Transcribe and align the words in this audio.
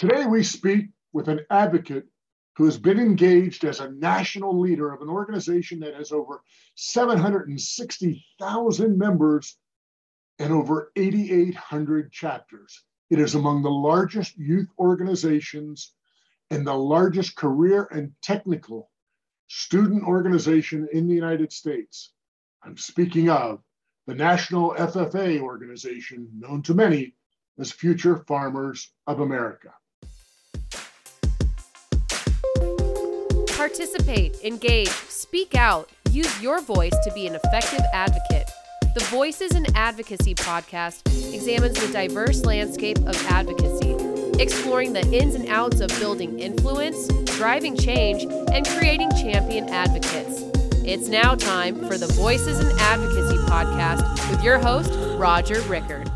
Today, 0.00 0.24
we 0.24 0.42
speak 0.42 0.86
with 1.12 1.28
an 1.28 1.44
advocate 1.50 2.06
who 2.56 2.64
has 2.64 2.78
been 2.78 2.98
engaged 2.98 3.66
as 3.66 3.80
a 3.80 3.90
national 3.90 4.58
leader 4.58 4.94
of 4.94 5.02
an 5.02 5.10
organization 5.10 5.78
that 5.80 5.94
has 5.94 6.10
over 6.10 6.42
760,000 6.74 8.96
members 8.96 9.58
and 10.38 10.54
over 10.54 10.90
8,800 10.96 12.10
chapters. 12.12 12.82
It 13.10 13.20
is 13.20 13.34
among 13.34 13.62
the 13.62 13.70
largest 13.70 14.38
youth 14.38 14.68
organizations 14.78 15.92
and 16.50 16.66
the 16.66 16.72
largest 16.72 17.36
career 17.36 17.86
and 17.90 18.12
technical 18.22 18.90
student 19.48 20.04
organization 20.04 20.88
in 20.94 21.08
the 21.08 21.14
United 21.14 21.52
States. 21.52 22.14
I'm 22.62 22.78
speaking 22.78 23.28
of 23.28 23.62
the 24.06 24.14
National 24.14 24.74
FFA 24.78 25.42
organization, 25.42 26.30
known 26.38 26.62
to 26.62 26.72
many 26.72 27.16
as 27.58 27.70
Future 27.70 28.24
Farmers 28.26 28.94
of 29.06 29.20
America. 29.20 29.74
Participate, 33.60 34.42
engage, 34.42 34.88
speak 34.88 35.54
out, 35.54 35.90
use 36.12 36.40
your 36.40 36.62
voice 36.62 36.94
to 37.04 37.12
be 37.12 37.26
an 37.26 37.34
effective 37.34 37.82
advocate. 37.92 38.50
The 38.94 39.04
Voices 39.10 39.54
in 39.54 39.66
Advocacy 39.76 40.34
podcast 40.34 41.06
examines 41.34 41.78
the 41.78 41.92
diverse 41.92 42.42
landscape 42.46 42.96
of 43.00 43.14
advocacy, 43.26 43.96
exploring 44.42 44.94
the 44.94 45.06
ins 45.12 45.34
and 45.34 45.46
outs 45.48 45.80
of 45.80 45.90
building 46.00 46.38
influence, 46.38 47.08
driving 47.36 47.76
change, 47.76 48.22
and 48.50 48.66
creating 48.66 49.10
champion 49.10 49.68
advocates. 49.68 50.40
It's 50.82 51.08
now 51.08 51.34
time 51.34 51.86
for 51.86 51.98
the 51.98 52.06
Voices 52.14 52.60
in 52.60 52.78
Advocacy 52.78 53.36
podcast 53.44 54.30
with 54.30 54.42
your 54.42 54.56
host, 54.56 54.90
Roger 55.18 55.60
Rickard. 55.68 56.09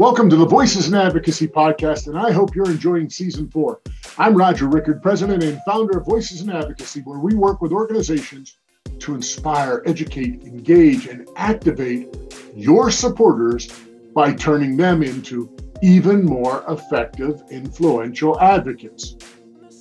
Welcome 0.00 0.30
to 0.30 0.36
the 0.36 0.46
Voices 0.46 0.88
in 0.88 0.94
Advocacy 0.94 1.46
podcast, 1.46 2.06
and 2.06 2.18
I 2.18 2.32
hope 2.32 2.54
you're 2.54 2.70
enjoying 2.70 3.10
season 3.10 3.50
four. 3.50 3.82
I'm 4.16 4.34
Roger 4.34 4.66
Rickard, 4.66 5.02
president 5.02 5.42
and 5.42 5.60
founder 5.66 5.98
of 5.98 6.06
Voices 6.06 6.40
in 6.40 6.48
Advocacy, 6.48 7.02
where 7.02 7.18
we 7.18 7.34
work 7.34 7.60
with 7.60 7.70
organizations 7.70 8.56
to 8.98 9.14
inspire, 9.14 9.82
educate, 9.84 10.44
engage, 10.44 11.06
and 11.06 11.28
activate 11.36 12.08
your 12.56 12.90
supporters 12.90 13.68
by 14.14 14.32
turning 14.32 14.74
them 14.74 15.02
into 15.02 15.54
even 15.82 16.24
more 16.24 16.64
effective, 16.66 17.42
influential 17.50 18.40
advocates. 18.40 19.16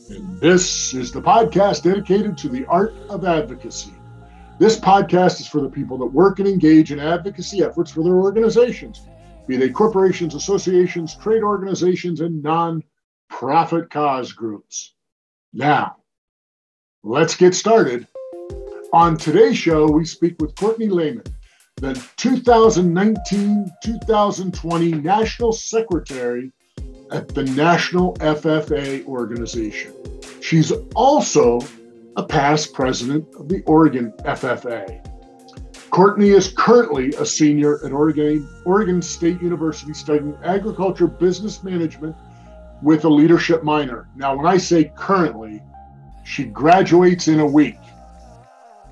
And 0.10 0.38
this 0.42 0.94
is 0.94 1.14
the 1.14 1.22
podcast 1.22 1.84
dedicated 1.84 2.38
to 2.40 2.50
the 2.50 2.66
art 2.66 2.94
of 3.08 3.24
advocacy. 3.24 3.94
This 4.60 4.78
podcast 4.78 5.40
is 5.40 5.48
for 5.48 5.62
the 5.62 5.70
people 5.70 5.98
that 6.00 6.08
work 6.08 6.40
and 6.40 6.48
engage 6.50 6.92
in 6.92 7.00
advocacy 7.00 7.64
efforts 7.64 7.92
for 7.92 8.04
their 8.04 8.18
organizations 8.18 9.08
be 9.50 9.58
they 9.58 9.70
corporations, 9.70 10.36
associations, 10.36 11.16
trade 11.16 11.42
organizations, 11.42 12.22
and 12.22 12.44
non-profit 12.44 13.90
cause 13.90 14.32
groups. 14.32 14.94
Now, 15.52 15.96
let's 17.02 17.36
get 17.36 17.56
started. 17.56 18.06
On 18.94 19.18
today's 19.18 19.58
show, 19.58 19.90
we 19.90 20.06
speak 20.06 20.36
with 20.40 20.56
Courtney 20.56 20.88
Lehman, 20.88 21.24
the 21.78 21.94
2019 22.18 23.72
2020 23.84 24.92
National 24.92 25.52
Secretary 25.52 26.52
at 27.12 27.28
the 27.30 27.44
National 27.44 28.14
FFA 28.18 29.04
organization. 29.06 29.94
She's 30.42 30.72
also 30.94 31.60
a 32.18 32.24
past 32.24 32.74
president 32.74 33.28
of 33.34 33.50
the 33.50 33.64
Oregon 33.64 34.14
FFA. 34.20 35.09
Courtney 35.90 36.30
is 36.30 36.54
currently 36.56 37.10
a 37.16 37.26
senior 37.26 37.84
at 37.84 37.92
Oregon, 37.92 38.48
Oregon 38.64 39.02
State 39.02 39.42
University 39.42 39.94
studying 39.94 40.38
agriculture 40.44 41.08
business 41.08 41.64
management 41.64 42.16
with 42.82 43.06
a 43.06 43.10
leadership 43.10 43.64
minor. 43.64 44.08
Now, 44.16 44.36
when 44.36 44.46
I 44.46 44.58
say 44.58 44.92
currently, 44.96 45.64
she 46.24 46.46
graduates 46.46 47.28
in 47.28 47.40
a 47.40 47.46
week. 47.46 47.80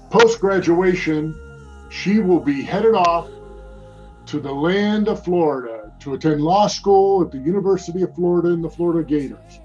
Post 0.09 0.41
graduation, 0.41 1.35
she 1.89 2.19
will 2.19 2.39
be 2.39 2.63
headed 2.63 2.95
off 2.95 3.29
to 4.25 4.39
the 4.39 4.51
land 4.51 5.07
of 5.07 5.23
Florida 5.23 5.91
to 6.00 6.16
attend 6.16 6.41
law 6.41 6.67
school 6.67 7.21
at 7.21 7.31
the 7.31 7.38
University 7.38 8.01
of 8.01 8.13
Florida 8.16 8.50
and 8.50 8.63
the 8.63 8.69
Florida 8.69 9.07
Gators. 9.07 9.59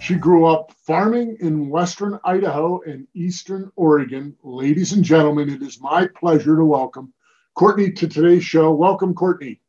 She 0.00 0.14
grew 0.14 0.46
up 0.46 0.72
farming 0.86 1.36
in 1.40 1.68
western 1.68 2.18
Idaho 2.24 2.80
and 2.80 3.06
eastern 3.12 3.70
Oregon. 3.76 4.34
Ladies 4.42 4.92
and 4.92 5.04
gentlemen, 5.04 5.50
it 5.50 5.60
is 5.60 5.78
my 5.78 6.06
pleasure 6.06 6.56
to 6.56 6.64
welcome 6.64 7.12
Courtney 7.54 7.92
to 7.92 8.08
today's 8.08 8.42
show. 8.42 8.72
Welcome, 8.72 9.12
Courtney. 9.12 9.60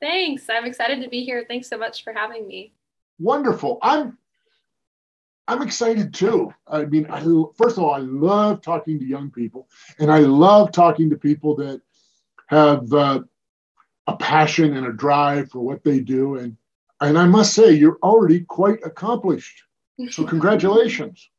Thanks. 0.00 0.48
I'm 0.48 0.64
excited 0.64 1.02
to 1.02 1.10
be 1.10 1.24
here. 1.24 1.44
Thanks 1.46 1.68
so 1.68 1.76
much 1.76 2.04
for 2.04 2.14
having 2.14 2.48
me. 2.48 2.72
Wonderful. 3.18 3.78
I'm 3.82 4.16
I'm 5.46 5.60
excited 5.60 6.14
too. 6.14 6.54
I 6.66 6.86
mean, 6.86 7.06
I, 7.10 7.20
first 7.56 7.76
of 7.76 7.84
all, 7.84 7.92
I 7.92 7.98
love 7.98 8.62
talking 8.62 8.98
to 8.98 9.04
young 9.04 9.30
people, 9.30 9.68
and 9.98 10.10
I 10.10 10.20
love 10.20 10.72
talking 10.72 11.10
to 11.10 11.16
people 11.16 11.54
that 11.56 11.82
have 12.46 12.90
uh, 12.94 13.20
a 14.06 14.16
passion 14.16 14.74
and 14.74 14.86
a 14.86 14.92
drive 14.92 15.50
for 15.50 15.60
what 15.60 15.84
they 15.84 16.00
do. 16.00 16.36
And 16.36 16.56
and 17.02 17.18
I 17.18 17.26
must 17.26 17.52
say, 17.52 17.72
you're 17.72 17.98
already 18.02 18.40
quite 18.40 18.78
accomplished. 18.82 19.64
So, 20.10 20.24
congratulations. 20.24 21.30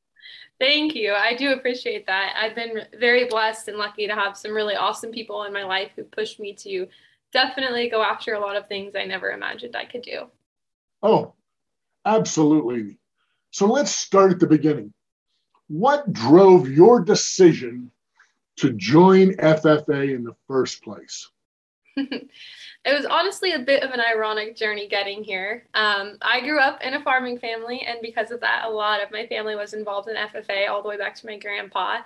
Thank 0.60 0.96
you. 0.96 1.14
I 1.14 1.36
do 1.36 1.54
appreciate 1.54 2.08
that. 2.08 2.34
I've 2.36 2.56
been 2.56 2.82
very 3.00 3.26
blessed 3.26 3.68
and 3.68 3.78
lucky 3.78 4.08
to 4.08 4.16
have 4.16 4.36
some 4.36 4.54
really 4.54 4.76
awesome 4.76 5.12
people 5.12 5.44
in 5.44 5.54
my 5.54 5.64
life 5.64 5.92
who 5.96 6.04
pushed 6.04 6.40
me 6.40 6.54
to 6.56 6.88
definitely 7.32 7.90
go 7.90 8.02
after 8.02 8.34
a 8.34 8.40
lot 8.40 8.56
of 8.56 8.68
things 8.68 8.96
I 8.96 9.06
never 9.06 9.32
imagined 9.32 9.76
I 9.76 9.86
could 9.86 10.02
do. 10.02 10.28
Oh, 11.04 11.34
absolutely. 12.06 12.98
So 13.52 13.68
let's 13.68 13.92
start 13.92 14.32
at 14.32 14.40
the 14.40 14.48
beginning. 14.48 14.94
What 15.68 16.12
drove 16.12 16.70
your 16.70 17.02
decision 17.02 17.92
to 18.58 18.74
join 18.74 19.34
FFA 19.34 20.16
in 20.16 20.24
the 20.24 20.36
first 20.48 20.82
place? 20.82 21.30
It 21.98 22.94
was 22.94 23.06
honestly 23.06 23.54
a 23.54 23.60
bit 23.60 23.84
of 23.84 23.92
an 23.92 24.00
ironic 24.00 24.56
journey 24.56 24.88
getting 24.88 25.24
here. 25.24 25.66
Um, 25.74 26.18
I 26.22 26.42
grew 26.42 26.60
up 26.60 26.82
in 26.82 26.94
a 26.94 27.04
farming 27.04 27.40
family, 27.40 27.82
and 27.88 27.98
because 28.02 28.32
of 28.32 28.40
that, 28.42 28.66
a 28.66 28.70
lot 28.70 29.02
of 29.02 29.12
my 29.12 29.26
family 29.28 29.56
was 29.56 29.74
involved 29.74 30.08
in 30.08 30.16
FFA 30.16 30.70
all 30.70 30.82
the 30.82 30.90
way 30.90 30.98
back 30.98 31.16
to 31.16 31.26
my 31.26 31.38
grandpa. 31.38 32.00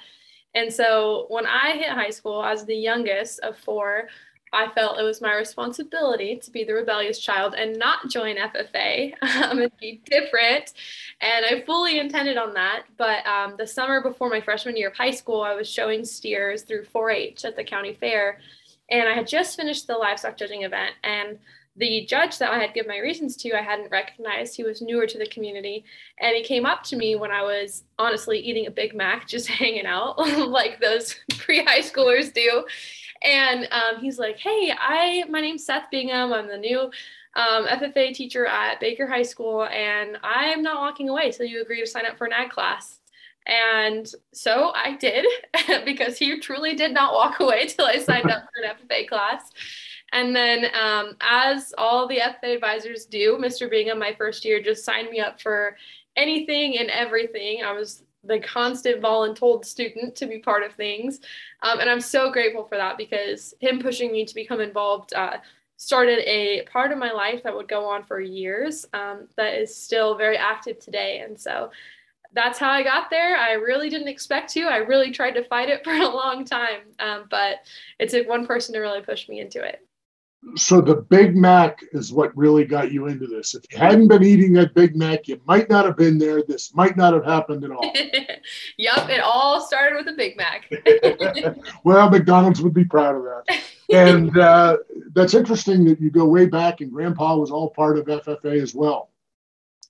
And 0.55 0.71
so 0.71 1.27
when 1.29 1.45
I 1.45 1.73
hit 1.73 1.89
high 1.89 2.09
school 2.09 2.43
as 2.43 2.65
the 2.65 2.75
youngest 2.75 3.39
of 3.41 3.57
four, 3.57 4.07
I 4.53 4.67
felt 4.69 4.99
it 4.99 5.03
was 5.03 5.21
my 5.21 5.33
responsibility 5.35 6.37
to 6.37 6.51
be 6.51 6.65
the 6.65 6.73
rebellious 6.73 7.19
child 7.19 7.53
and 7.53 7.77
not 7.77 8.09
join 8.09 8.35
FFA 8.35 9.13
um, 9.21 9.59
and 9.59 9.71
be 9.79 10.01
different. 10.05 10.73
And 11.21 11.45
I 11.45 11.61
fully 11.65 11.99
intended 11.99 12.37
on 12.37 12.53
that. 12.55 12.83
But 12.97 13.25
um, 13.25 13.55
the 13.57 13.67
summer 13.67 14.01
before 14.01 14.29
my 14.29 14.41
freshman 14.41 14.75
year 14.75 14.89
of 14.89 14.95
high 14.95 15.11
school, 15.11 15.41
I 15.41 15.53
was 15.53 15.69
showing 15.69 16.03
steers 16.03 16.63
through 16.63 16.85
4 16.85 17.11
H 17.11 17.45
at 17.45 17.55
the 17.55 17.63
county 17.63 17.93
fair 17.93 18.39
and 18.91 19.07
I 19.07 19.13
had 19.13 19.27
just 19.27 19.55
finished 19.55 19.87
the 19.87 19.97
livestock 19.97 20.37
judging 20.37 20.63
event, 20.63 20.93
and 21.03 21.39
the 21.77 22.05
judge 22.05 22.37
that 22.39 22.51
I 22.51 22.59
had 22.59 22.73
given 22.73 22.89
my 22.89 22.99
reasons 22.99 23.37
to, 23.37 23.53
I 23.53 23.61
hadn't 23.61 23.91
recognized. 23.91 24.55
He 24.55 24.63
was 24.63 24.81
newer 24.81 25.07
to 25.07 25.17
the 25.17 25.25
community, 25.25 25.85
and 26.19 26.35
he 26.35 26.43
came 26.43 26.65
up 26.65 26.83
to 26.83 26.97
me 26.97 27.15
when 27.15 27.31
I 27.31 27.41
was 27.43 27.83
honestly 27.97 28.39
eating 28.39 28.67
a 28.67 28.71
Big 28.71 28.93
Mac, 28.93 29.27
just 29.27 29.47
hanging 29.47 29.85
out 29.85 30.17
like 30.49 30.79
those 30.79 31.15
pre-high 31.37 31.81
schoolers 31.81 32.33
do. 32.33 32.65
And 33.23 33.67
um, 33.71 34.01
he's 34.01 34.19
like, 34.19 34.37
"Hey, 34.37 34.73
I 34.77 35.23
my 35.29 35.41
name's 35.41 35.65
Seth 35.65 35.89
Bingham. 35.91 36.33
I'm 36.33 36.47
the 36.47 36.57
new 36.57 36.91
um, 37.35 37.67
FFA 37.67 38.13
teacher 38.13 38.45
at 38.45 38.79
Baker 38.79 39.07
High 39.07 39.21
School, 39.21 39.65
and 39.65 40.17
I'm 40.23 40.61
not 40.61 40.81
walking 40.81 41.07
away 41.07 41.31
till 41.31 41.45
you 41.45 41.61
agree 41.61 41.79
to 41.79 41.87
sign 41.87 42.05
up 42.05 42.17
for 42.17 42.25
an 42.25 42.33
ag 42.33 42.49
class." 42.49 43.00
And 43.47 44.11
so 44.33 44.71
I 44.75 44.95
did 44.97 45.25
because 45.85 46.17
he 46.17 46.39
truly 46.39 46.75
did 46.75 46.93
not 46.93 47.13
walk 47.13 47.39
away 47.39 47.65
till 47.67 47.85
I 47.85 47.97
signed 47.97 48.29
up 48.29 48.43
for 48.43 48.63
an 48.63 48.75
FFA 48.75 49.07
class. 49.07 49.51
And 50.13 50.35
then, 50.35 50.65
um, 50.75 51.15
as 51.21 51.73
all 51.77 52.07
the 52.07 52.17
FFA 52.17 52.55
advisors 52.55 53.05
do, 53.05 53.37
Mr. 53.37 53.69
Bingham, 53.69 53.97
my 53.97 54.13
first 54.13 54.43
year, 54.43 54.61
just 54.61 54.83
signed 54.83 55.09
me 55.09 55.21
up 55.21 55.39
for 55.39 55.77
anything 56.17 56.77
and 56.77 56.89
everything. 56.89 57.63
I 57.63 57.71
was 57.71 58.03
the 58.23 58.39
constant 58.39 59.01
voluntold 59.01 59.65
student 59.65 60.15
to 60.15 60.27
be 60.27 60.39
part 60.39 60.63
of 60.63 60.73
things. 60.73 61.21
Um, 61.63 61.79
and 61.79 61.89
I'm 61.89 62.01
so 62.01 62.31
grateful 62.31 62.65
for 62.65 62.77
that 62.77 62.97
because 62.97 63.53
him 63.59 63.79
pushing 63.79 64.11
me 64.11 64.25
to 64.25 64.35
become 64.35 64.59
involved 64.59 65.13
uh, 65.13 65.37
started 65.77 66.19
a 66.29 66.63
part 66.71 66.91
of 66.91 66.99
my 66.99 67.11
life 67.11 67.41
that 67.43 67.55
would 67.55 67.67
go 67.67 67.85
on 67.85 68.03
for 68.03 68.19
years 68.19 68.85
um, 68.93 69.27
that 69.37 69.55
is 69.55 69.75
still 69.75 70.15
very 70.15 70.37
active 70.37 70.77
today. 70.77 71.23
And 71.25 71.39
so 71.39 71.71
that's 72.33 72.59
how 72.59 72.69
I 72.69 72.83
got 72.83 73.09
there. 73.09 73.35
I 73.37 73.53
really 73.53 73.89
didn't 73.89 74.07
expect 74.07 74.51
to. 74.53 74.61
I 74.61 74.77
really 74.77 75.11
tried 75.11 75.31
to 75.31 75.43
fight 75.45 75.69
it 75.69 75.83
for 75.83 75.93
a 75.93 76.07
long 76.07 76.45
time, 76.45 76.81
um, 76.99 77.25
but 77.29 77.57
it 77.99 78.09
took 78.09 78.27
one 78.27 78.45
person 78.45 78.73
to 78.73 78.79
really 78.79 79.01
push 79.01 79.27
me 79.27 79.39
into 79.39 79.63
it. 79.63 79.85
So 80.55 80.81
the 80.81 80.95
Big 80.95 81.37
Mac 81.37 81.81
is 81.91 82.11
what 82.11 82.35
really 82.35 82.65
got 82.65 82.91
you 82.91 83.05
into 83.05 83.27
this. 83.27 83.53
If 83.53 83.63
you 83.71 83.77
hadn't 83.77 84.07
been 84.07 84.23
eating 84.23 84.53
that 84.53 84.73
Big 84.73 84.95
Mac, 84.95 85.27
you 85.27 85.39
might 85.45 85.69
not 85.69 85.85
have 85.85 85.95
been 85.95 86.17
there. 86.17 86.41
This 86.41 86.73
might 86.73 86.97
not 86.97 87.13
have 87.13 87.23
happened 87.23 87.63
at 87.63 87.69
all. 87.69 87.93
yep, 88.77 89.07
it 89.07 89.19
all 89.19 89.61
started 89.61 89.97
with 89.97 90.07
a 90.11 90.17
Big 90.17 90.35
Mac. 90.37 90.67
well, 91.83 92.09
McDonald's 92.09 92.59
would 92.59 92.73
be 92.73 92.85
proud 92.85 93.17
of 93.17 93.23
that. 93.23 93.61
And 93.91 94.35
uh, 94.35 94.77
that's 95.13 95.35
interesting 95.35 95.85
that 95.85 96.01
you 96.01 96.09
go 96.09 96.25
way 96.25 96.47
back, 96.47 96.81
and 96.81 96.91
Grandpa 96.91 97.35
was 97.35 97.51
all 97.51 97.69
part 97.69 97.99
of 97.99 98.05
FFA 98.05 98.59
as 98.59 98.73
well. 98.73 99.10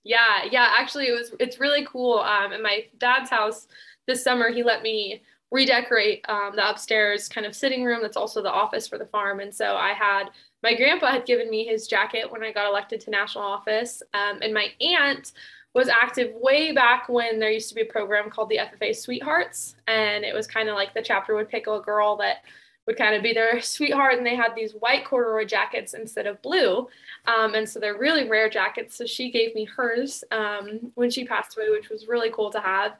Yeah, 0.04 0.44
yeah. 0.50 0.74
Actually, 0.78 1.06
it 1.06 1.12
was. 1.12 1.32
It's 1.38 1.60
really 1.60 1.86
cool. 1.90 2.18
Um, 2.18 2.52
at 2.52 2.60
my 2.60 2.86
dad's 2.98 3.30
house 3.30 3.68
this 4.06 4.24
summer, 4.24 4.50
he 4.50 4.62
let 4.62 4.82
me 4.82 5.22
redecorate 5.52 6.24
um, 6.28 6.56
the 6.56 6.68
upstairs 6.68 7.28
kind 7.28 7.46
of 7.46 7.54
sitting 7.54 7.84
room 7.84 8.00
that's 8.00 8.16
also 8.16 8.42
the 8.42 8.50
office 8.50 8.88
for 8.88 8.96
the 8.96 9.04
farm 9.04 9.38
and 9.38 9.54
so 9.54 9.76
i 9.76 9.92
had 9.92 10.30
my 10.62 10.74
grandpa 10.74 11.10
had 11.10 11.26
given 11.26 11.50
me 11.50 11.66
his 11.66 11.86
jacket 11.86 12.30
when 12.32 12.42
i 12.42 12.50
got 12.50 12.66
elected 12.66 12.98
to 12.98 13.10
national 13.10 13.44
office 13.44 14.02
um, 14.14 14.38
and 14.40 14.54
my 14.54 14.68
aunt 14.80 15.32
was 15.74 15.88
active 15.88 16.32
way 16.40 16.72
back 16.72 17.06
when 17.10 17.38
there 17.38 17.50
used 17.50 17.68
to 17.68 17.74
be 17.74 17.82
a 17.82 17.84
program 17.84 18.30
called 18.30 18.48
the 18.48 18.58
ffa 18.58 18.96
sweethearts 18.96 19.76
and 19.88 20.24
it 20.24 20.34
was 20.34 20.46
kind 20.46 20.70
of 20.70 20.74
like 20.74 20.94
the 20.94 21.02
chapter 21.02 21.34
would 21.34 21.50
pick 21.50 21.66
a 21.66 21.80
girl 21.80 22.16
that 22.16 22.38
would 22.86 22.96
kind 22.96 23.14
of 23.14 23.22
be 23.22 23.32
their 23.32 23.60
sweetheart 23.62 24.14
and 24.16 24.26
they 24.26 24.36
had 24.36 24.54
these 24.54 24.72
white 24.72 25.04
corduroy 25.04 25.44
jackets 25.44 25.94
instead 25.94 26.26
of 26.26 26.40
blue 26.42 26.88
um, 27.26 27.54
and 27.54 27.68
so 27.68 27.78
they're 27.78 27.98
really 27.98 28.28
rare 28.28 28.48
jackets 28.48 28.96
so 28.96 29.06
she 29.06 29.30
gave 29.30 29.54
me 29.54 29.64
hers 29.64 30.24
um, 30.32 30.92
when 30.94 31.10
she 31.10 31.24
passed 31.24 31.56
away 31.56 31.70
which 31.70 31.88
was 31.88 32.08
really 32.08 32.30
cool 32.32 32.50
to 32.50 32.60
have 32.60 32.92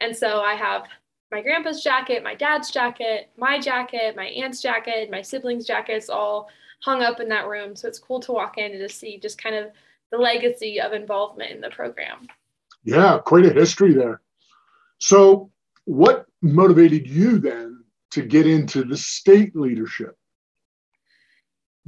and 0.00 0.16
so 0.16 0.40
i 0.40 0.54
have 0.54 0.84
my 1.30 1.42
grandpa's 1.42 1.82
jacket, 1.82 2.22
my 2.22 2.34
dad's 2.34 2.70
jacket, 2.70 3.30
my 3.36 3.58
jacket, 3.60 4.16
my 4.16 4.26
aunt's 4.26 4.62
jacket, 4.62 5.10
my 5.10 5.22
siblings' 5.22 5.66
jackets 5.66 6.08
all 6.08 6.48
hung 6.80 7.02
up 7.02 7.20
in 7.20 7.28
that 7.28 7.46
room. 7.46 7.76
So 7.76 7.88
it's 7.88 7.98
cool 7.98 8.20
to 8.20 8.32
walk 8.32 8.58
in 8.58 8.72
and 8.72 8.80
to 8.80 8.88
see 8.88 9.18
just 9.18 9.42
kind 9.42 9.54
of 9.54 9.70
the 10.10 10.18
legacy 10.18 10.80
of 10.80 10.92
involvement 10.92 11.50
in 11.50 11.60
the 11.60 11.70
program. 11.70 12.26
Yeah, 12.84 13.18
quite 13.18 13.44
a 13.44 13.52
history 13.52 13.92
there. 13.92 14.22
So, 14.98 15.50
what 15.84 16.26
motivated 16.42 17.06
you 17.06 17.38
then 17.38 17.84
to 18.12 18.22
get 18.22 18.46
into 18.46 18.84
the 18.84 18.96
state 18.96 19.54
leadership? 19.54 20.16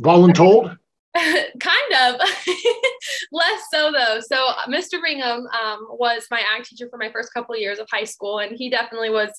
Voluntold? 0.01 0.77
kind 1.17 1.93
of. 1.99 2.21
Less 3.33 3.63
so 3.73 3.91
though. 3.91 4.21
So 4.21 4.37
mr 4.69 5.03
bingham 5.03 5.47
um, 5.49 5.89
was 5.91 6.27
my 6.31 6.41
ag 6.41 6.65
teacher 6.65 6.89
for 6.89 6.99
my 6.99 7.11
first 7.11 7.33
couple 7.35 7.55
of 7.55 7.61
years 7.61 7.81
of 7.81 7.89
high 7.91 8.05
school 8.05 8.39
and 8.39 8.57
he 8.57 8.71
definitely 8.71 9.11
was 9.11 9.31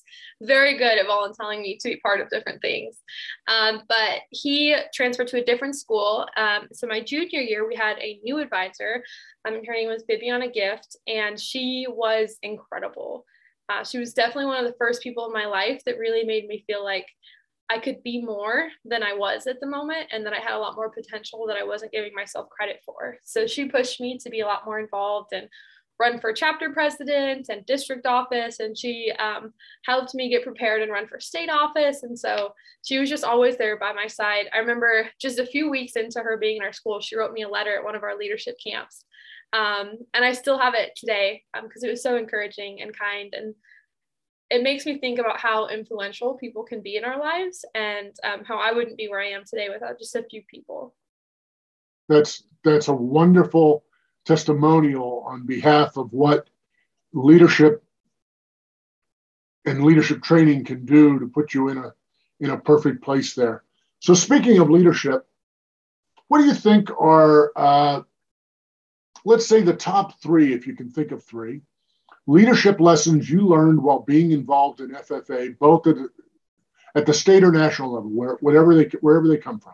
very 0.41 0.77
good 0.77 0.97
at 0.97 1.05
volunteering 1.05 1.61
me 1.61 1.77
to 1.79 1.89
be 1.89 1.95
part 1.97 2.19
of 2.19 2.29
different 2.29 2.61
things. 2.61 2.97
Um, 3.47 3.83
but 3.87 4.21
he 4.31 4.75
transferred 4.93 5.29
to 5.29 5.41
a 5.41 5.45
different 5.45 5.77
school. 5.77 6.27
Um, 6.35 6.67
so 6.73 6.87
my 6.87 6.99
junior 6.99 7.39
year 7.39 7.65
we 7.65 7.75
had 7.75 7.97
a 7.99 8.19
new 8.21 8.39
advisor. 8.39 9.03
Um, 9.47 9.61
her 9.65 9.73
name 9.73 9.87
was 9.87 10.03
bibiana 10.03 10.53
gift 10.53 10.97
and 11.07 11.39
she 11.39 11.85
was 11.89 12.37
incredible 12.43 13.25
uh, 13.71 13.83
she 13.83 13.97
was 13.97 14.13
definitely 14.13 14.45
one 14.45 14.63
of 14.63 14.69
the 14.69 14.77
first 14.77 15.01
people 15.01 15.25
in 15.25 15.33
my 15.33 15.45
life 15.45 15.81
that 15.85 15.97
really 15.97 16.23
made 16.23 16.47
me 16.47 16.63
feel 16.67 16.83
like 16.83 17.07
I 17.69 17.79
could 17.79 18.03
be 18.03 18.21
more 18.21 18.67
than 18.83 19.01
I 19.01 19.13
was 19.13 19.47
at 19.47 19.61
the 19.61 19.67
moment 19.67 20.07
and 20.11 20.25
that 20.25 20.33
I 20.33 20.39
had 20.39 20.55
a 20.55 20.59
lot 20.59 20.75
more 20.75 20.89
potential 20.89 21.45
that 21.47 21.55
I 21.55 21.63
wasn't 21.63 21.93
giving 21.93 22.13
myself 22.13 22.49
credit 22.49 22.81
for. 22.85 23.17
So 23.23 23.47
she 23.47 23.69
pushed 23.69 24.01
me 24.01 24.17
to 24.17 24.29
be 24.29 24.41
a 24.41 24.45
lot 24.45 24.65
more 24.65 24.79
involved 24.79 25.29
and 25.31 25.47
run 25.97 26.19
for 26.19 26.33
chapter 26.33 26.71
president 26.71 27.47
and 27.49 27.65
district 27.65 28.05
office. 28.05 28.59
And 28.59 28.77
she 28.77 29.13
um, 29.19 29.53
helped 29.85 30.13
me 30.15 30.29
get 30.29 30.43
prepared 30.43 30.81
and 30.81 30.91
run 30.91 31.07
for 31.07 31.19
state 31.19 31.49
office. 31.49 32.03
And 32.03 32.17
so 32.17 32.53
she 32.83 32.99
was 32.99 33.09
just 33.09 33.23
always 33.23 33.55
there 33.55 33.77
by 33.77 33.93
my 33.93 34.07
side. 34.07 34.47
I 34.53 34.57
remember 34.57 35.07
just 35.19 35.39
a 35.39 35.45
few 35.45 35.69
weeks 35.69 35.95
into 35.95 36.19
her 36.19 36.37
being 36.37 36.57
in 36.57 36.63
our 36.63 36.73
school, 36.73 36.99
she 36.99 37.15
wrote 37.15 37.31
me 37.31 37.43
a 37.43 37.49
letter 37.49 37.77
at 37.77 37.83
one 37.83 37.95
of 37.95 38.03
our 38.03 38.17
leadership 38.17 38.57
camps. 38.61 39.05
Um, 39.53 39.97
and 40.13 40.23
I 40.23 40.33
still 40.33 40.57
have 40.57 40.75
it 40.75 40.91
today 40.95 41.43
because 41.53 41.83
um, 41.83 41.89
it 41.89 41.91
was 41.91 42.03
so 42.03 42.15
encouraging 42.15 42.81
and 42.81 42.97
kind. 42.97 43.33
And 43.33 43.55
it 44.49 44.63
makes 44.63 44.85
me 44.85 44.97
think 44.97 45.19
about 45.19 45.39
how 45.39 45.67
influential 45.67 46.35
people 46.35 46.63
can 46.63 46.81
be 46.81 46.95
in 46.95 47.05
our 47.05 47.19
lives 47.19 47.65
and 47.75 48.13
um, 48.23 48.43
how 48.45 48.57
I 48.57 48.71
wouldn't 48.71 48.97
be 48.97 49.07
where 49.07 49.21
I 49.21 49.29
am 49.29 49.43
today 49.45 49.69
without 49.69 49.99
just 49.99 50.15
a 50.15 50.23
few 50.23 50.43
people. 50.49 50.93
That's 52.07 52.43
that's 52.63 52.89
a 52.89 52.93
wonderful 52.93 53.83
testimonial 54.25 55.23
on 55.25 55.45
behalf 55.45 55.97
of 55.97 56.13
what 56.13 56.49
leadership 57.13 57.83
and 59.65 59.83
leadership 59.83 60.21
training 60.21 60.65
can 60.65 60.85
do 60.85 61.19
to 61.19 61.27
put 61.27 61.53
you 61.53 61.69
in 61.69 61.77
a 61.77 61.93
in 62.39 62.49
a 62.49 62.57
perfect 62.57 63.03
place 63.03 63.33
there. 63.33 63.63
So 63.99 64.13
speaking 64.13 64.59
of 64.59 64.69
leadership, 64.69 65.27
what 66.27 66.39
do 66.39 66.45
you 66.45 66.53
think 66.53 66.89
are 66.99 67.51
uh, 67.55 68.01
let's 69.25 69.47
say 69.47 69.61
the 69.61 69.73
top 69.73 70.19
three, 70.21 70.53
if 70.53 70.67
you 70.67 70.75
can 70.75 70.89
think 70.89 71.11
of 71.11 71.23
three, 71.23 71.61
leadership 72.27 72.79
lessons 72.79 73.29
you 73.29 73.47
learned 73.47 73.81
while 73.81 73.99
being 73.99 74.31
involved 74.31 74.79
in 74.79 74.89
FFA, 74.89 75.57
both 75.57 75.87
at, 75.87 75.97
at 76.95 77.05
the 77.05 77.13
state 77.13 77.43
or 77.43 77.51
national 77.51 77.93
level, 77.93 78.09
where, 78.09 78.37
whatever 78.41 78.75
they, 78.75 78.85
wherever 79.01 79.27
they 79.27 79.37
come 79.37 79.59
from? 79.59 79.73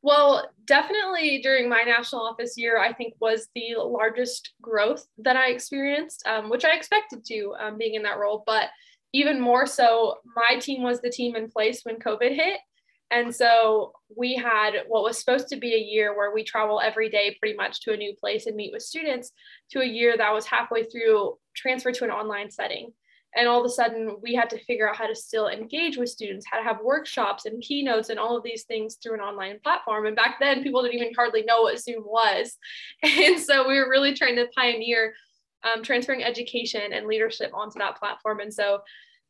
Well, 0.00 0.48
definitely 0.64 1.40
during 1.42 1.68
my 1.68 1.82
national 1.82 2.22
office 2.22 2.56
year, 2.56 2.78
I 2.78 2.92
think 2.92 3.14
was 3.20 3.48
the 3.54 3.74
largest 3.78 4.52
growth 4.62 5.04
that 5.18 5.36
I 5.36 5.50
experienced, 5.50 6.24
um, 6.26 6.48
which 6.50 6.64
I 6.64 6.76
expected 6.76 7.24
to 7.26 7.54
um, 7.58 7.78
being 7.78 7.94
in 7.94 8.04
that 8.04 8.18
role. 8.18 8.44
But 8.46 8.68
even 9.12 9.40
more 9.40 9.66
so, 9.66 10.18
my 10.36 10.58
team 10.60 10.82
was 10.82 11.00
the 11.00 11.10
team 11.10 11.34
in 11.34 11.50
place 11.50 11.80
when 11.82 11.96
COVID 11.96 12.34
hit. 12.34 12.60
And 13.10 13.34
so 13.34 13.92
we 14.14 14.34
had 14.34 14.72
what 14.86 15.02
was 15.02 15.18
supposed 15.18 15.48
to 15.48 15.56
be 15.56 15.74
a 15.74 15.78
year 15.78 16.16
where 16.16 16.32
we 16.32 16.44
travel 16.44 16.80
every 16.80 17.08
day 17.08 17.36
pretty 17.40 17.56
much 17.56 17.80
to 17.80 17.92
a 17.92 17.96
new 17.96 18.14
place 18.14 18.46
and 18.46 18.56
meet 18.56 18.72
with 18.72 18.82
students 18.82 19.32
to 19.70 19.80
a 19.80 19.86
year 19.86 20.16
that 20.16 20.32
was 20.32 20.46
halfway 20.46 20.84
through 20.84 21.38
transfer 21.56 21.90
to 21.92 22.04
an 22.04 22.10
online 22.10 22.50
setting. 22.50 22.92
And 23.36 23.46
all 23.46 23.60
of 23.60 23.66
a 23.66 23.68
sudden, 23.68 24.16
we 24.22 24.34
had 24.34 24.48
to 24.50 24.64
figure 24.64 24.88
out 24.88 24.96
how 24.96 25.06
to 25.06 25.14
still 25.14 25.48
engage 25.48 25.98
with 25.98 26.08
students, 26.08 26.46
how 26.50 26.58
to 26.58 26.64
have 26.64 26.80
workshops 26.82 27.44
and 27.44 27.62
keynotes 27.62 28.08
and 28.08 28.18
all 28.18 28.36
of 28.36 28.42
these 28.42 28.64
things 28.64 28.96
through 29.02 29.14
an 29.14 29.20
online 29.20 29.58
platform. 29.62 30.06
And 30.06 30.16
back 30.16 30.36
then, 30.40 30.62
people 30.62 30.82
didn't 30.82 30.96
even 30.98 31.14
hardly 31.14 31.42
know 31.42 31.62
what 31.62 31.78
Zoom 31.78 32.04
was. 32.04 32.56
And 33.04 33.38
so 33.38 33.68
we 33.68 33.78
were 33.78 33.90
really 33.90 34.14
trying 34.14 34.36
to 34.36 34.48
pioneer 34.56 35.14
um, 35.62 35.82
transferring 35.82 36.24
education 36.24 36.92
and 36.92 37.06
leadership 37.06 37.50
onto 37.54 37.78
that 37.78 37.98
platform. 37.98 38.40
And 38.40 38.52
so 38.52 38.80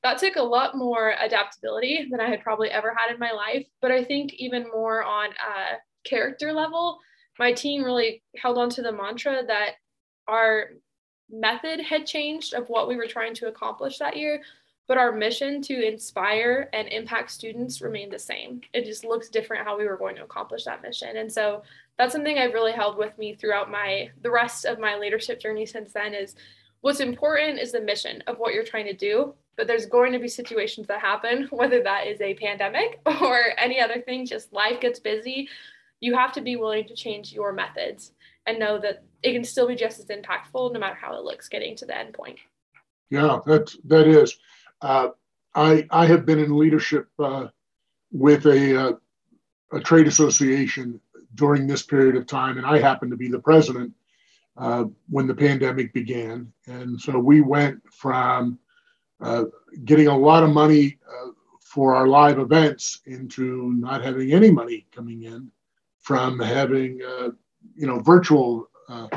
that 0.02 0.18
took 0.18 0.36
a 0.36 0.42
lot 0.42 0.76
more 0.76 1.14
adaptability 1.20 2.06
than 2.10 2.20
I 2.20 2.28
had 2.28 2.42
probably 2.42 2.70
ever 2.70 2.94
had 2.96 3.12
in 3.12 3.18
my 3.18 3.32
life. 3.32 3.66
But 3.80 3.90
I 3.90 4.04
think 4.04 4.34
even 4.34 4.70
more 4.72 5.02
on 5.02 5.30
a 5.30 6.08
character 6.08 6.52
level, 6.52 6.98
my 7.38 7.52
team 7.52 7.84
really 7.84 8.22
held 8.36 8.58
on 8.58 8.70
to 8.70 8.82
the 8.82 8.92
mantra 8.92 9.42
that 9.46 9.72
our 10.28 10.70
method 11.30 11.80
had 11.80 12.06
changed 12.06 12.54
of 12.54 12.68
what 12.68 12.88
we 12.88 12.96
were 12.96 13.06
trying 13.06 13.34
to 13.34 13.48
accomplish 13.48 13.98
that 13.98 14.16
year, 14.16 14.42
but 14.86 14.98
our 14.98 15.12
mission 15.12 15.60
to 15.62 15.86
inspire 15.86 16.70
and 16.72 16.88
impact 16.88 17.30
students 17.30 17.82
remained 17.82 18.12
the 18.12 18.18
same. 18.18 18.60
It 18.72 18.84
just 18.84 19.04
looks 19.04 19.28
different 19.28 19.66
how 19.66 19.76
we 19.76 19.86
were 19.86 19.98
going 19.98 20.16
to 20.16 20.24
accomplish 20.24 20.64
that 20.64 20.82
mission. 20.82 21.16
And 21.18 21.30
so 21.30 21.62
that's 21.98 22.12
something 22.12 22.38
I've 22.38 22.54
really 22.54 22.72
held 22.72 22.96
with 22.96 23.16
me 23.18 23.34
throughout 23.34 23.70
my 23.70 24.10
the 24.22 24.30
rest 24.30 24.64
of 24.64 24.78
my 24.78 24.96
leadership 24.96 25.40
journey 25.40 25.66
since 25.66 25.92
then 25.92 26.14
is 26.14 26.36
what's 26.80 27.00
important 27.00 27.58
is 27.58 27.72
the 27.72 27.80
mission 27.80 28.22
of 28.26 28.38
what 28.38 28.54
you're 28.54 28.64
trying 28.64 28.86
to 28.86 28.94
do 28.94 29.34
but 29.58 29.66
there's 29.66 29.86
going 29.86 30.12
to 30.12 30.20
be 30.20 30.28
situations 30.28 30.86
that 30.86 31.00
happen 31.00 31.48
whether 31.50 31.82
that 31.82 32.06
is 32.06 32.20
a 32.22 32.34
pandemic 32.34 33.00
or 33.20 33.42
any 33.58 33.78
other 33.80 34.00
thing 34.00 34.24
just 34.24 34.50
life 34.52 34.80
gets 34.80 35.00
busy. 35.00 35.48
You 36.00 36.14
have 36.14 36.32
to 36.34 36.40
be 36.40 36.54
willing 36.56 36.86
to 36.86 36.94
change 36.94 37.32
your 37.32 37.52
methods 37.52 38.12
and 38.46 38.58
know 38.58 38.78
that 38.78 39.02
it 39.22 39.32
can 39.32 39.44
still 39.44 39.66
be 39.66 39.74
just 39.74 39.98
as 39.98 40.06
impactful 40.06 40.72
no 40.72 40.78
matter 40.78 40.94
how 40.94 41.18
it 41.18 41.24
looks 41.24 41.48
getting 41.48 41.76
to 41.76 41.86
the 41.86 41.98
end 41.98 42.14
point. 42.14 42.38
Yeah 43.10 43.40
that 43.44 43.74
that 43.84 44.06
is. 44.06 44.38
Uh, 44.80 45.08
i 45.54 45.84
i 45.90 46.06
have 46.06 46.24
been 46.24 46.38
in 46.38 46.56
leadership 46.56 47.08
uh, 47.18 47.48
with 48.12 48.46
a 48.46 48.80
uh, 48.80 48.92
a 49.72 49.80
trade 49.80 50.06
association 50.06 51.00
during 51.34 51.66
this 51.66 51.82
period 51.82 52.14
of 52.14 52.26
time 52.26 52.58
and 52.58 52.66
i 52.66 52.78
happen 52.78 53.10
to 53.10 53.16
be 53.16 53.28
the 53.28 53.40
president 53.40 53.92
uh, 54.58 54.84
when 55.08 55.26
the 55.26 55.34
pandemic 55.34 55.92
began. 55.92 56.52
And 56.66 57.00
so 57.00 57.18
we 57.18 57.40
went 57.40 57.80
from 57.92 58.58
uh, 59.20 59.44
getting 59.84 60.08
a 60.08 60.16
lot 60.16 60.42
of 60.42 60.50
money 60.50 60.98
uh, 61.08 61.30
for 61.60 61.94
our 61.94 62.08
live 62.08 62.38
events 62.38 63.00
into 63.06 63.72
not 63.74 64.04
having 64.04 64.32
any 64.32 64.50
money 64.50 64.86
coming 64.94 65.22
in 65.22 65.50
from 66.00 66.40
having, 66.40 67.00
uh, 67.02 67.28
you 67.76 67.86
know, 67.86 68.00
virtual 68.00 68.68
uh, 68.88 69.08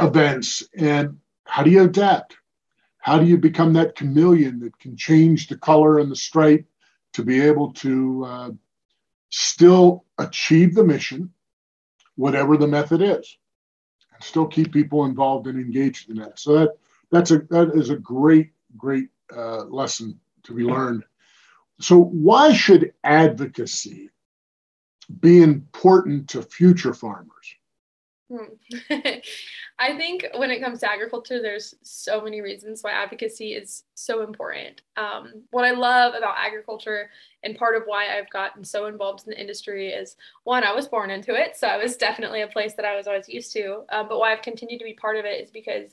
events. 0.00 0.64
And 0.76 1.18
how 1.44 1.62
do 1.62 1.70
you 1.70 1.82
adapt? 1.82 2.36
How 2.98 3.18
do 3.18 3.26
you 3.26 3.36
become 3.36 3.72
that 3.74 3.94
chameleon 3.94 4.60
that 4.60 4.78
can 4.78 4.96
change 4.96 5.48
the 5.48 5.58
color 5.58 5.98
and 5.98 6.10
the 6.10 6.16
stripe 6.16 6.64
to 7.12 7.22
be 7.22 7.40
able 7.40 7.72
to 7.74 8.24
uh, 8.24 8.50
still 9.30 10.04
achieve 10.18 10.74
the 10.74 10.84
mission, 10.84 11.32
whatever 12.14 12.56
the 12.56 12.66
method 12.66 13.02
is? 13.02 13.36
And 14.16 14.24
still 14.24 14.46
keep 14.46 14.72
people 14.72 15.04
involved 15.04 15.46
and 15.46 15.58
engaged 15.58 16.10
in 16.10 16.16
that. 16.16 16.38
So 16.38 16.54
that 16.58 16.78
that's 17.10 17.30
a 17.30 17.38
that 17.50 17.72
is 17.74 17.90
a 17.90 17.96
great 17.96 18.50
great 18.76 19.08
uh, 19.34 19.64
lesson 19.64 20.18
to 20.44 20.54
be 20.54 20.64
learned. 20.64 21.04
So 21.80 21.98
why 21.98 22.52
should 22.52 22.92
advocacy 23.04 24.10
be 25.20 25.42
important 25.42 26.28
to 26.30 26.42
future 26.42 26.94
farmers? 26.94 27.54
I 29.78 29.96
think 29.96 30.26
when 30.36 30.50
it 30.50 30.60
comes 30.60 30.80
to 30.80 30.90
agriculture, 30.90 31.40
there's 31.40 31.74
so 31.82 32.20
many 32.20 32.40
reasons 32.40 32.82
why 32.82 32.90
advocacy 32.90 33.52
is 33.52 33.84
so 33.94 34.22
important. 34.22 34.82
Um, 34.96 35.44
what 35.50 35.64
I 35.64 35.70
love 35.70 36.14
about 36.14 36.34
agriculture 36.38 37.10
and 37.44 37.56
part 37.56 37.76
of 37.76 37.84
why 37.86 38.18
I've 38.18 38.30
gotten 38.30 38.64
so 38.64 38.86
involved 38.86 39.24
in 39.26 39.30
the 39.30 39.40
industry 39.40 39.88
is 39.88 40.16
one, 40.44 40.64
I 40.64 40.72
was 40.72 40.88
born 40.88 41.10
into 41.10 41.34
it. 41.34 41.56
So 41.56 41.68
it 41.68 41.82
was 41.82 41.96
definitely 41.96 42.42
a 42.42 42.48
place 42.48 42.74
that 42.74 42.84
I 42.84 42.96
was 42.96 43.06
always 43.06 43.28
used 43.28 43.52
to. 43.52 43.84
Um, 43.90 44.08
but 44.08 44.18
why 44.18 44.32
I've 44.32 44.42
continued 44.42 44.78
to 44.78 44.84
be 44.84 44.94
part 44.94 45.16
of 45.16 45.24
it 45.24 45.40
is 45.40 45.50
because 45.50 45.92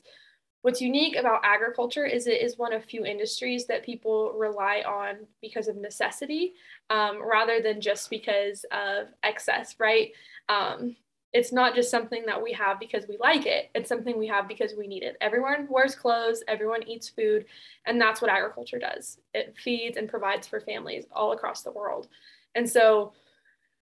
what's 0.62 0.80
unique 0.80 1.14
about 1.14 1.42
agriculture 1.44 2.06
is 2.06 2.26
it 2.26 2.40
is 2.40 2.58
one 2.58 2.72
of 2.72 2.82
few 2.84 3.04
industries 3.04 3.66
that 3.66 3.84
people 3.84 4.32
rely 4.32 4.82
on 4.86 5.16
because 5.40 5.68
of 5.68 5.76
necessity 5.76 6.54
um, 6.90 7.22
rather 7.22 7.60
than 7.60 7.80
just 7.80 8.08
because 8.10 8.64
of 8.72 9.08
excess, 9.22 9.76
right? 9.78 10.10
Um, 10.48 10.96
it's 11.34 11.52
not 11.52 11.74
just 11.74 11.90
something 11.90 12.24
that 12.26 12.40
we 12.40 12.52
have 12.52 12.78
because 12.78 13.08
we 13.08 13.18
like 13.18 13.44
it. 13.44 13.68
It's 13.74 13.88
something 13.88 14.16
we 14.16 14.28
have 14.28 14.46
because 14.46 14.72
we 14.78 14.86
need 14.86 15.02
it. 15.02 15.16
Everyone 15.20 15.66
wears 15.68 15.96
clothes 15.96 16.44
everyone 16.46 16.86
eats 16.88 17.08
food 17.08 17.44
and 17.84 18.00
that's 18.00 18.22
what 18.22 18.30
agriculture 18.30 18.78
does. 18.78 19.18
It 19.34 19.54
feeds 19.58 19.96
and 19.96 20.08
provides 20.08 20.46
for 20.46 20.60
families 20.60 21.06
all 21.12 21.32
across 21.32 21.62
the 21.62 21.72
world. 21.72 22.06
And 22.54 22.70
so 22.70 23.12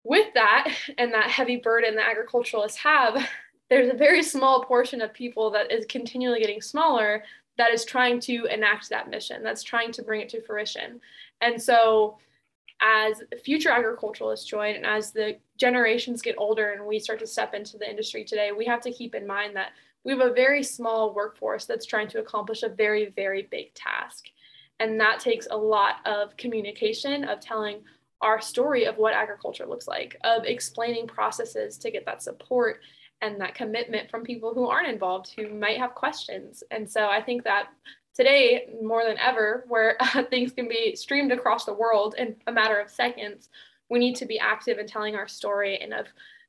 with 0.05 0.33
that 0.35 0.73
and 0.99 1.13
that 1.13 1.31
heavy 1.31 1.57
burden 1.57 1.97
that 1.97 2.09
agriculturalists 2.09 2.79
have 2.79 3.29
there's 3.69 3.93
a 3.93 3.97
very 3.97 4.23
small 4.23 4.65
portion 4.65 5.01
of 5.01 5.13
people 5.13 5.51
that 5.51 5.73
is 5.73 5.85
continually 5.87 6.41
getting 6.41 6.61
smaller 6.61 7.25
that 7.59 7.73
is 7.73 7.85
trying 7.85 8.21
to 8.21 8.45
enact 8.47 8.89
that 8.89 9.11
mission 9.11 9.43
that's 9.43 9.63
trying 9.65 9.91
to 9.93 10.03
bring 10.03 10.21
it 10.21 10.29
to 10.29 10.43
fruition. 10.43 11.01
And 11.41 11.61
so 11.61 12.19
as 12.83 13.23
future 13.45 13.71
agriculturalists 13.71 14.47
join 14.47 14.75
and 14.75 14.85
as 14.85 15.13
the 15.13 15.37
generations 15.57 16.21
get 16.21 16.35
older 16.37 16.73
and 16.73 16.85
we 16.85 16.99
start 16.99 17.21
to 17.21 17.27
step 17.27 17.55
into 17.55 17.79
the 17.79 17.89
industry 17.89 18.25
today, 18.25 18.51
we 18.51 18.67
have 18.67 18.81
to 18.81 18.93
keep 18.93 19.15
in 19.15 19.27
mind 19.27 19.55
that 19.55 19.71
we 20.05 20.13
have 20.13 20.21
a 20.21 20.33
very 20.33 20.63
small 20.65 21.15
workforce 21.15 21.65
that's 21.65 21.87
trying 21.87 22.09
to 22.09 22.19
accomplish 22.19 22.65
a 22.65 22.69
very, 22.69 23.13
very 23.15 23.43
big 23.51 23.73
task. 23.75 24.27
And 24.81 25.01
that 25.01 25.21
takes 25.21 25.47
a 25.51 25.57
lot 25.57 25.97
of 26.05 26.37
communication, 26.37 27.23
of 27.25 27.39
telling 27.39 27.83
our 28.21 28.41
story 28.41 28.85
of 28.85 28.97
what 28.97 29.15
agriculture 29.15 29.67
looks 29.67 29.87
like, 29.87 30.17
of 30.25 30.45
explaining 30.45 31.07
processes 31.07 31.79
to 31.79 31.91
get 31.91 32.05
that 32.07 32.23
support 32.23 32.81
and 33.21 33.41
that 33.41 33.55
commitment 33.55 34.11
from 34.11 34.25
people 34.25 34.53
who 34.53 34.67
aren't 34.67 34.89
involved, 34.89 35.33
who 35.37 35.49
might 35.49 35.79
have 35.79 35.95
questions. 35.95 36.65
And 36.73 36.91
so 36.91 37.07
I 37.07 37.23
think 37.23 37.45
that 37.45 37.69
today 38.15 38.69
more 38.83 39.05
than 39.05 39.19
ever 39.19 39.65
where 39.69 39.97
uh, 40.01 40.23
things 40.25 40.53
can 40.53 40.69
be 40.69 40.95
streamed 40.97 41.33
across 41.33 41.65
the 41.65 41.75
world 41.75 42.15
in 42.19 42.37
a 42.47 42.53
matter 42.53 42.79
of 42.79 42.91
seconds 42.91 43.49
we 43.91 43.99
need 43.99 44.17
to 44.17 44.27
be 44.27 44.39
active 44.39 44.79
in 44.79 44.87
telling 44.87 45.15
our 45.15 45.29
story 45.29 45.79
and 45.79 45.93
of 45.93 46.07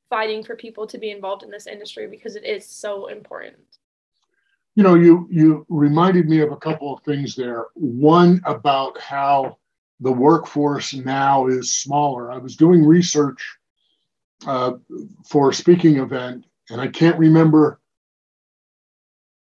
fighting 0.10 0.44
for 0.44 0.56
people 0.56 0.88
to 0.88 0.98
be 0.98 1.12
involved 1.12 1.44
in 1.44 1.50
this 1.50 1.68
industry 1.68 2.08
because 2.08 2.36
it 2.36 2.46
is 2.46 2.66
so 2.66 3.08
important. 3.08 3.58
You 4.76 4.84
know 4.84 4.96
you 4.96 5.28
you 5.30 5.66
reminded 5.70 6.28
me 6.28 6.40
of 6.40 6.52
a 6.52 6.58
couple 6.58 6.94
of 6.94 7.04
things 7.04 7.36
there. 7.36 7.66
One 7.74 8.42
about 8.46 9.00
how 9.00 9.58
the 10.00 10.12
workforce 10.12 10.94
now 10.94 11.48
is 11.48 11.76
smaller. 11.76 12.32
I 12.32 12.38
was 12.38 12.56
doing 12.56 12.86
research 12.86 13.58
uh, 14.46 14.74
for 15.28 15.50
a 15.50 15.54
speaking 15.54 15.98
event 15.98 16.46
and 16.70 16.80
i 16.82 16.88
can't 16.88 17.18
remember 17.20 17.80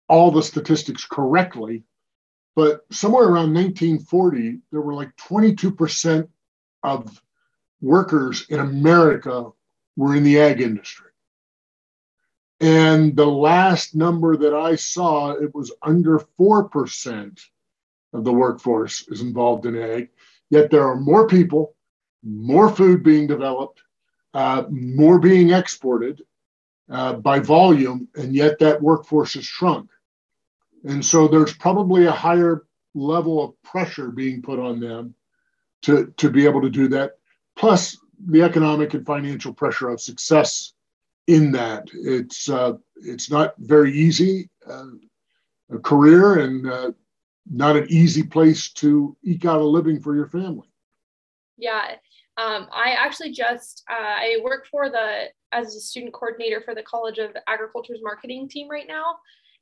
all 0.08 0.30
the 0.30 0.42
statistics 0.42 1.04
correctly 1.04 1.84
but 2.60 2.84
somewhere 2.92 3.24
around 3.24 3.54
1940, 3.54 4.58
there 4.70 4.82
were 4.82 4.92
like 4.92 5.16
22% 5.16 6.28
of 6.82 7.22
workers 7.80 8.44
in 8.50 8.60
America 8.60 9.48
were 9.96 10.14
in 10.14 10.24
the 10.24 10.38
ag 10.38 10.60
industry. 10.60 11.08
And 12.60 13.16
the 13.16 13.24
last 13.24 13.94
number 13.94 14.36
that 14.36 14.52
I 14.52 14.76
saw, 14.76 15.30
it 15.30 15.54
was 15.54 15.72
under 15.80 16.18
4% 16.38 17.40
of 18.12 18.24
the 18.24 18.32
workforce 18.32 19.08
is 19.08 19.22
involved 19.22 19.64
in 19.64 19.78
ag. 19.78 20.10
Yet 20.50 20.70
there 20.70 20.86
are 20.86 21.00
more 21.00 21.26
people, 21.26 21.74
more 22.22 22.68
food 22.68 23.02
being 23.02 23.26
developed, 23.26 23.80
uh, 24.34 24.64
more 24.68 25.18
being 25.18 25.48
exported 25.48 26.20
uh, 26.90 27.14
by 27.14 27.38
volume, 27.38 28.08
and 28.16 28.34
yet 28.34 28.58
that 28.58 28.82
workforce 28.82 29.32
has 29.32 29.46
shrunk. 29.46 29.88
And 30.84 31.04
so 31.04 31.28
there's 31.28 31.54
probably 31.54 32.06
a 32.06 32.12
higher 32.12 32.64
level 32.94 33.42
of 33.42 33.62
pressure 33.62 34.10
being 34.10 34.42
put 34.42 34.58
on 34.58 34.80
them 34.80 35.14
to, 35.82 36.12
to 36.16 36.30
be 36.30 36.44
able 36.44 36.62
to 36.62 36.70
do 36.70 36.88
that. 36.88 37.18
Plus 37.56 37.96
the 38.26 38.42
economic 38.42 38.94
and 38.94 39.06
financial 39.06 39.52
pressure 39.52 39.88
of 39.88 40.00
success 40.00 40.72
in 41.26 41.52
that. 41.52 41.88
It's, 41.92 42.48
uh, 42.48 42.74
it's 42.96 43.30
not 43.30 43.54
very 43.58 43.92
easy 43.92 44.50
uh, 44.68 44.86
a 45.72 45.78
career 45.78 46.40
and 46.40 46.68
uh, 46.68 46.92
not 47.50 47.76
an 47.76 47.86
easy 47.88 48.22
place 48.22 48.72
to 48.72 49.16
eke 49.22 49.44
out 49.44 49.60
a 49.60 49.64
living 49.64 50.00
for 50.00 50.14
your 50.14 50.26
family. 50.26 50.68
Yeah. 51.56 51.96
Um, 52.36 52.68
I 52.72 52.92
actually 52.96 53.32
just 53.32 53.84
uh, 53.90 53.94
I 53.94 54.38
work 54.42 54.66
for 54.70 54.88
the 54.88 55.26
as 55.52 55.74
a 55.74 55.80
student 55.80 56.12
coordinator 56.12 56.62
for 56.64 56.74
the 56.74 56.82
College 56.82 57.18
of 57.18 57.36
Agriculture's 57.48 58.00
marketing 58.02 58.48
team 58.48 58.68
right 58.70 58.86
now, 58.86 59.16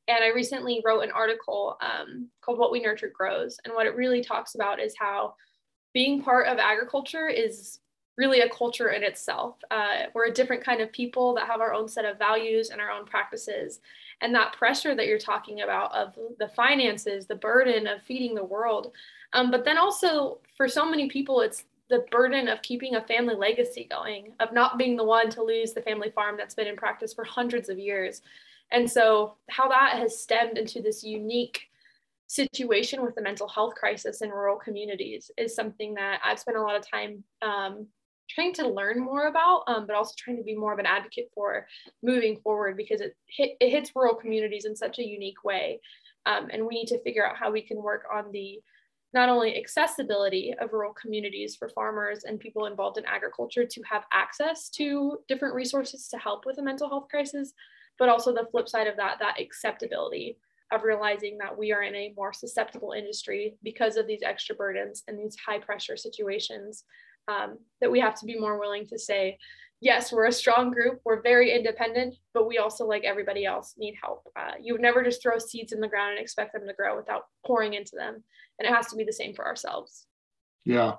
and 0.09 0.25
I 0.25 0.29
recently 0.29 0.83
wrote 0.85 1.01
an 1.03 1.13
article 1.13 1.77
um, 1.81 2.29
called 2.41 2.59
What 2.59 2.73
We 2.73 2.81
Nurture 2.81 3.13
Grows. 3.15 3.59
And 3.65 3.75
what 3.75 3.87
it 3.87 3.95
really 3.95 4.23
talks 4.23 4.55
about 4.55 4.81
is 4.81 4.95
how 4.99 5.35
being 5.93 6.23
part 6.23 6.49
of 6.49 6.59
agriculture 6.59 7.29
is 7.29 7.81
really 8.17 8.41
a 8.41 8.49
culture 8.49 8.89
in 8.89 9.05
itself. 9.05 9.57
Uh, 9.71 10.07
we're 10.15 10.27
a 10.27 10.33
different 10.33 10.65
kind 10.65 10.81
of 10.81 10.91
people 10.93 11.35
that 11.35 11.47
have 11.47 11.61
our 11.61 11.73
own 11.73 11.89
set 11.89 12.05
of 12.05 12.19
values 12.19 12.71
and 12.71 12.81
our 12.81 12.91
own 12.91 13.05
practices. 13.05 13.81
And 14.21 14.35
that 14.35 14.55
pressure 14.55 14.97
that 14.97 15.07
you're 15.07 15.19
talking 15.19 15.61
about 15.61 15.95
of 15.95 16.19
the 16.39 16.49
finances, 16.49 17.27
the 17.27 17.37
burden 17.37 17.87
of 17.87 18.03
feeding 18.03 18.35
the 18.35 18.45
world. 18.45 18.93
Um, 19.35 19.51
but 19.51 19.65
then 19.65 19.79
also, 19.79 20.41
for 20.57 20.69
so 20.69 20.89
many 20.91 21.09
people, 21.09 21.43
it's 21.43 21.65
the 21.91 22.07
burden 22.11 22.49
of 22.49 22.61
keeping 22.63 22.97
a 22.97 23.07
family 23.07 23.35
legacy 23.35 23.87
going, 23.89 24.33
of 24.41 24.53
not 24.53 24.79
being 24.79 24.97
the 24.97 25.05
one 25.05 25.31
to 25.31 25.43
lose 25.43 25.73
the 25.73 25.83
family 25.83 26.11
farm 26.11 26.37
that's 26.37 26.55
been 26.55 26.67
in 26.67 26.77
practice 26.77 27.15
for 27.15 27.25
hundreds 27.25 27.69
of 27.69 27.79
years. 27.79 28.23
And 28.71 28.91
so, 28.91 29.37
how 29.49 29.69
that 29.69 29.99
has 29.99 30.21
stemmed 30.21 30.59
into 30.59 30.83
this 30.83 31.03
unique 31.03 31.63
situation 32.27 33.03
with 33.03 33.15
the 33.15 33.23
mental 33.23 33.49
health 33.49 33.75
crisis 33.75 34.21
in 34.21 34.29
rural 34.31 34.57
communities 34.57 35.31
is 35.39 35.55
something 35.55 35.95
that 35.95 36.21
I've 36.23 36.39
spent 36.39 36.59
a 36.59 36.63
lot 36.63 36.77
of 36.77 36.89
time 36.89 37.25
um, 37.41 37.87
trying 38.29 38.53
to 38.55 38.69
learn 38.69 39.01
more 39.01 39.29
about, 39.29 39.65
um, 39.67 39.87
but 39.87 39.97
also 39.97 40.13
trying 40.17 40.37
to 40.37 40.43
be 40.43 40.55
more 40.55 40.73
of 40.73 40.79
an 40.79 40.87
advocate 40.87 41.31
for 41.35 41.67
moving 42.03 42.37
forward 42.37 42.77
because 42.77 43.01
it, 43.01 43.17
hit, 43.27 43.53
it 43.61 43.71
hits 43.71 43.93
rural 43.97 44.15
communities 44.15 44.67
in 44.67 44.77
such 44.77 44.99
a 44.99 45.07
unique 45.07 45.43
way. 45.45 45.81
Um, 46.27 46.49
and 46.53 46.67
we 46.67 46.75
need 46.75 46.89
to 46.89 47.03
figure 47.03 47.27
out 47.27 47.37
how 47.37 47.51
we 47.51 47.63
can 47.63 47.83
work 47.83 48.05
on 48.13 48.31
the 48.33 48.61
not 49.15 49.31
only 49.31 49.57
accessibility 49.57 50.55
of 50.61 50.75
rural 50.75 50.93
communities 50.93 51.57
for 51.57 51.71
farmers 51.71 52.25
and 52.25 52.39
people 52.39 52.67
involved 52.67 52.99
in 52.99 53.07
agriculture 53.07 53.65
to 53.65 53.83
have 53.83 54.05
access 54.13 54.69
to 54.69 55.19
different 55.29 55.55
resources 55.55 56.09
to 56.09 56.19
help 56.19 56.45
with 56.45 56.57
the 56.57 56.63
mental 56.63 56.91
health 56.91 57.07
crisis, 57.09 57.55
but 57.99 58.09
also 58.09 58.33
the 58.33 58.47
flip 58.51 58.69
side 58.69 58.87
of 58.87 58.97
that, 58.97 59.17
that 59.21 59.41
acceptability 59.41 60.39
of 60.71 60.83
realizing 60.83 61.39
that 61.39 61.57
we 61.57 61.73
are 61.73 61.83
in 61.83 61.95
a 61.95 62.13
more 62.17 62.33
susceptible 62.33 62.93
industry 62.93 63.57
because 63.63 63.97
of 63.97 64.07
these 64.07 64.23
extra 64.23 64.55
burdens 64.55 65.03
and 65.09 65.19
these 65.19 65.37
high 65.45 65.59
pressure 65.59 65.97
situations 65.97 66.85
um, 67.29 67.59
that 67.81 67.91
we 67.91 68.01
have 68.01 68.19
to 68.19 68.27
be 68.27 68.39
more 68.39 68.59
willing 68.59 68.87
to 68.87 68.99
say 68.99 69.39
yes 69.81 70.13
we're 70.13 70.27
a 70.27 70.33
strong 70.33 70.71
group 70.71 71.01
we're 71.05 71.23
very 71.23 71.53
independent 71.53 72.15
but 72.35 72.49
we 72.49 72.59
also 72.59 72.85
like 72.85 73.05
everybody 73.05 73.45
else 73.45 73.75
need 73.79 73.95
help. 74.03 74.27
Uh, 74.37 74.53
you 74.61 74.75
would 74.75 74.83
never 74.83 75.03
just 75.03 75.23
throw 75.23 75.39
seeds 75.39 75.73
in 75.73 75.81
the 75.81 75.89
ground 75.89 76.13
and 76.13 76.21
expect 76.21 76.53
them 76.53 76.67
to 76.67 76.75
grow 76.75 76.97
without 76.97 77.27
pouring 77.47 77.75
into 77.75 77.97
them 77.97 78.23
and 78.59 78.69
it 78.69 78.75
has 78.75 78.89
to 78.89 78.97
be 78.97 79.05
the 79.05 79.13
same 79.13 79.35
for 79.35 79.47
ourselves. 79.47 80.07
Yeah. 80.65 80.95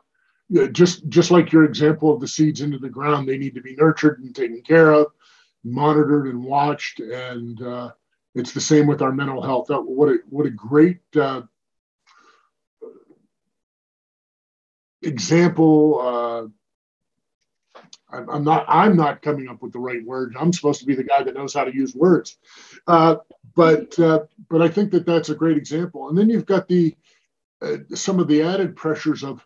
Yeah, 0.52 0.66
just 0.66 1.08
just 1.10 1.30
like 1.30 1.52
your 1.52 1.64
example 1.64 2.12
of 2.12 2.22
the 2.22 2.28
seeds 2.28 2.62
into 2.62 2.80
the 2.80 2.90
ground, 2.90 3.30
they 3.30 3.38
need 3.38 3.54
to 3.54 3.62
be 3.62 3.76
nurtured 3.76 4.20
and 4.20 4.36
taken 4.36 4.64
care 4.64 4.92
of 4.92 5.12
monitored 5.64 6.28
and 6.28 6.44
watched. 6.44 7.00
And 7.00 7.62
uh, 7.62 7.92
it's 8.36 8.54
the 8.54 8.62
same 8.62 8.88
with 8.88 9.02
our 9.02 9.12
mental 9.12 9.42
health. 9.42 9.68
That, 9.68 9.82
what 9.82 10.10
a 10.10 10.18
what 10.30 10.46
a 10.46 10.52
great 10.52 11.00
uh, 11.16 11.44
example. 15.02 16.00
Uh, 16.02 16.48
I'm, 18.12 18.30
I'm, 18.30 18.44
not 18.44 18.66
I'm 18.68 18.96
not 18.96 19.22
coming 19.22 19.48
up 19.48 19.62
with 19.62 19.72
the 19.72 19.80
right 19.80 20.04
words. 20.04 20.36
I'm 20.40 20.54
supposed 20.54 20.80
to 20.80 20.86
be 20.86 20.96
the 20.96 21.04
guy 21.04 21.24
that 21.24 21.36
knows 21.36 21.54
how 21.54 21.64
to 21.64 21.76
use 21.76 21.94
words. 21.94 22.38
Uh, 22.88 23.18
but 23.56 23.98
uh, 24.00 24.22
but 24.50 24.62
I 24.62 24.68
think 24.68 24.92
that 24.92 25.06
that's 25.06 25.30
a 25.30 25.36
great 25.36 25.58
example. 25.58 26.10
And 26.10 26.18
then 26.18 26.30
you've 26.30 26.46
got 26.46 26.68
the 26.68 26.96
uh, 27.62 27.78
some 27.94 28.20
of 28.20 28.28
the 28.28 28.44
added 28.44 28.76
pressures 28.76 29.24
of 29.24 29.46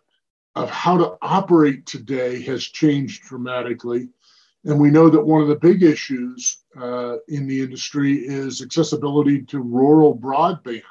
of 0.54 0.70
how 0.70 0.96
to 0.98 1.16
operate 1.20 1.84
today 1.84 2.40
has 2.42 2.62
changed 2.62 3.24
dramatically. 3.24 4.08
And 4.64 4.80
we 4.80 4.90
know 4.90 5.08
that 5.10 5.24
one 5.24 5.42
of 5.42 5.48
the 5.48 5.56
big 5.56 5.82
issues 5.82 6.64
uh, 6.76 7.16
in 7.28 7.46
the 7.46 7.60
industry 7.60 8.14
is 8.18 8.62
accessibility 8.62 9.42
to 9.42 9.60
rural 9.60 10.16
broadband, 10.16 10.82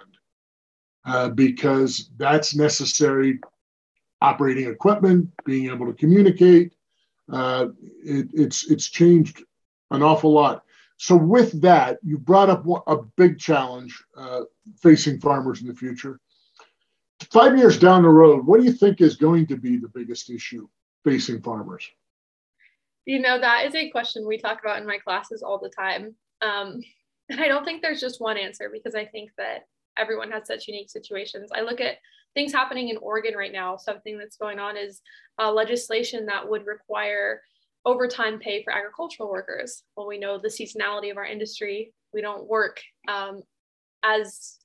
uh, 1.05 1.29
because 1.29 2.11
that's 2.17 2.55
necessary 2.55 3.39
operating 4.21 4.67
equipment, 4.69 5.29
being 5.45 5.69
able 5.69 5.87
to 5.87 5.93
communicate, 5.93 6.73
Uh, 7.31 7.67
it, 8.03 8.27
it's 8.33 8.59
it's 8.69 8.91
changed 8.91 9.37
an 9.89 10.03
awful 10.03 10.31
lot. 10.33 10.63
So 10.97 11.15
with 11.15 11.61
that, 11.61 11.97
you 12.03 12.17
brought 12.17 12.49
up 12.49 12.65
a 12.87 12.97
big 13.15 13.39
challenge 13.39 13.93
uh, 14.15 14.41
facing 14.85 15.21
farmers 15.21 15.61
in 15.61 15.67
the 15.67 15.79
future. 15.85 16.19
Five 17.31 17.57
years 17.57 17.79
down 17.79 18.03
the 18.03 18.09
road, 18.09 18.45
what 18.45 18.59
do 18.59 18.65
you 18.65 18.73
think 18.73 18.99
is 18.99 19.15
going 19.15 19.47
to 19.47 19.57
be 19.57 19.77
the 19.77 19.93
biggest 19.99 20.29
issue 20.29 20.67
facing 21.03 21.41
farmers? 21.41 21.83
You 23.05 23.19
know, 23.19 23.39
that 23.39 23.65
is 23.65 23.75
a 23.75 23.89
question 23.89 24.25
we 24.25 24.37
talk 24.37 24.59
about 24.61 24.79
in 24.79 24.87
my 24.87 24.97
classes 24.97 25.43
all 25.43 25.59
the 25.59 25.69
time. 25.69 26.15
Um, 26.41 26.81
and 27.29 27.39
I 27.39 27.47
don't 27.47 27.65
think 27.65 27.81
there's 27.81 28.01
just 28.01 28.21
one 28.21 28.37
answer 28.37 28.69
because 28.71 28.95
I 28.95 29.05
think 29.05 29.31
that 29.37 29.67
everyone 29.97 30.31
has 30.31 30.47
such 30.47 30.67
unique 30.67 30.89
situations. 30.89 31.51
I 31.53 31.61
look 31.61 31.81
at 31.81 31.97
things 32.33 32.53
happening 32.53 32.89
in 32.89 32.97
Oregon 32.97 33.35
right 33.35 33.51
now. 33.51 33.77
Something 33.77 34.17
that's 34.17 34.37
going 34.37 34.59
on 34.59 34.77
is 34.77 35.01
uh, 35.39 35.51
legislation 35.51 36.25
that 36.27 36.47
would 36.47 36.65
require 36.65 37.41
overtime 37.85 38.39
pay 38.39 38.63
for 38.63 38.73
agricultural 38.73 39.29
workers. 39.29 39.83
Well, 39.95 40.07
we 40.07 40.17
know 40.17 40.39
the 40.39 40.47
seasonality 40.47 41.11
of 41.11 41.17
our 41.17 41.25
industry. 41.25 41.93
We 42.13 42.21
don't 42.21 42.47
work 42.47 42.79
um, 43.07 43.41
as 44.03 44.57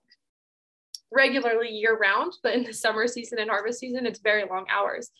regularly 1.10 1.70
year 1.70 1.96
round, 1.96 2.34
but 2.42 2.54
in 2.54 2.64
the 2.64 2.72
summer 2.72 3.06
season 3.06 3.38
and 3.38 3.50
harvest 3.50 3.80
season, 3.80 4.06
it's 4.06 4.20
very 4.20 4.44
long 4.48 4.66
hours. 4.70 5.10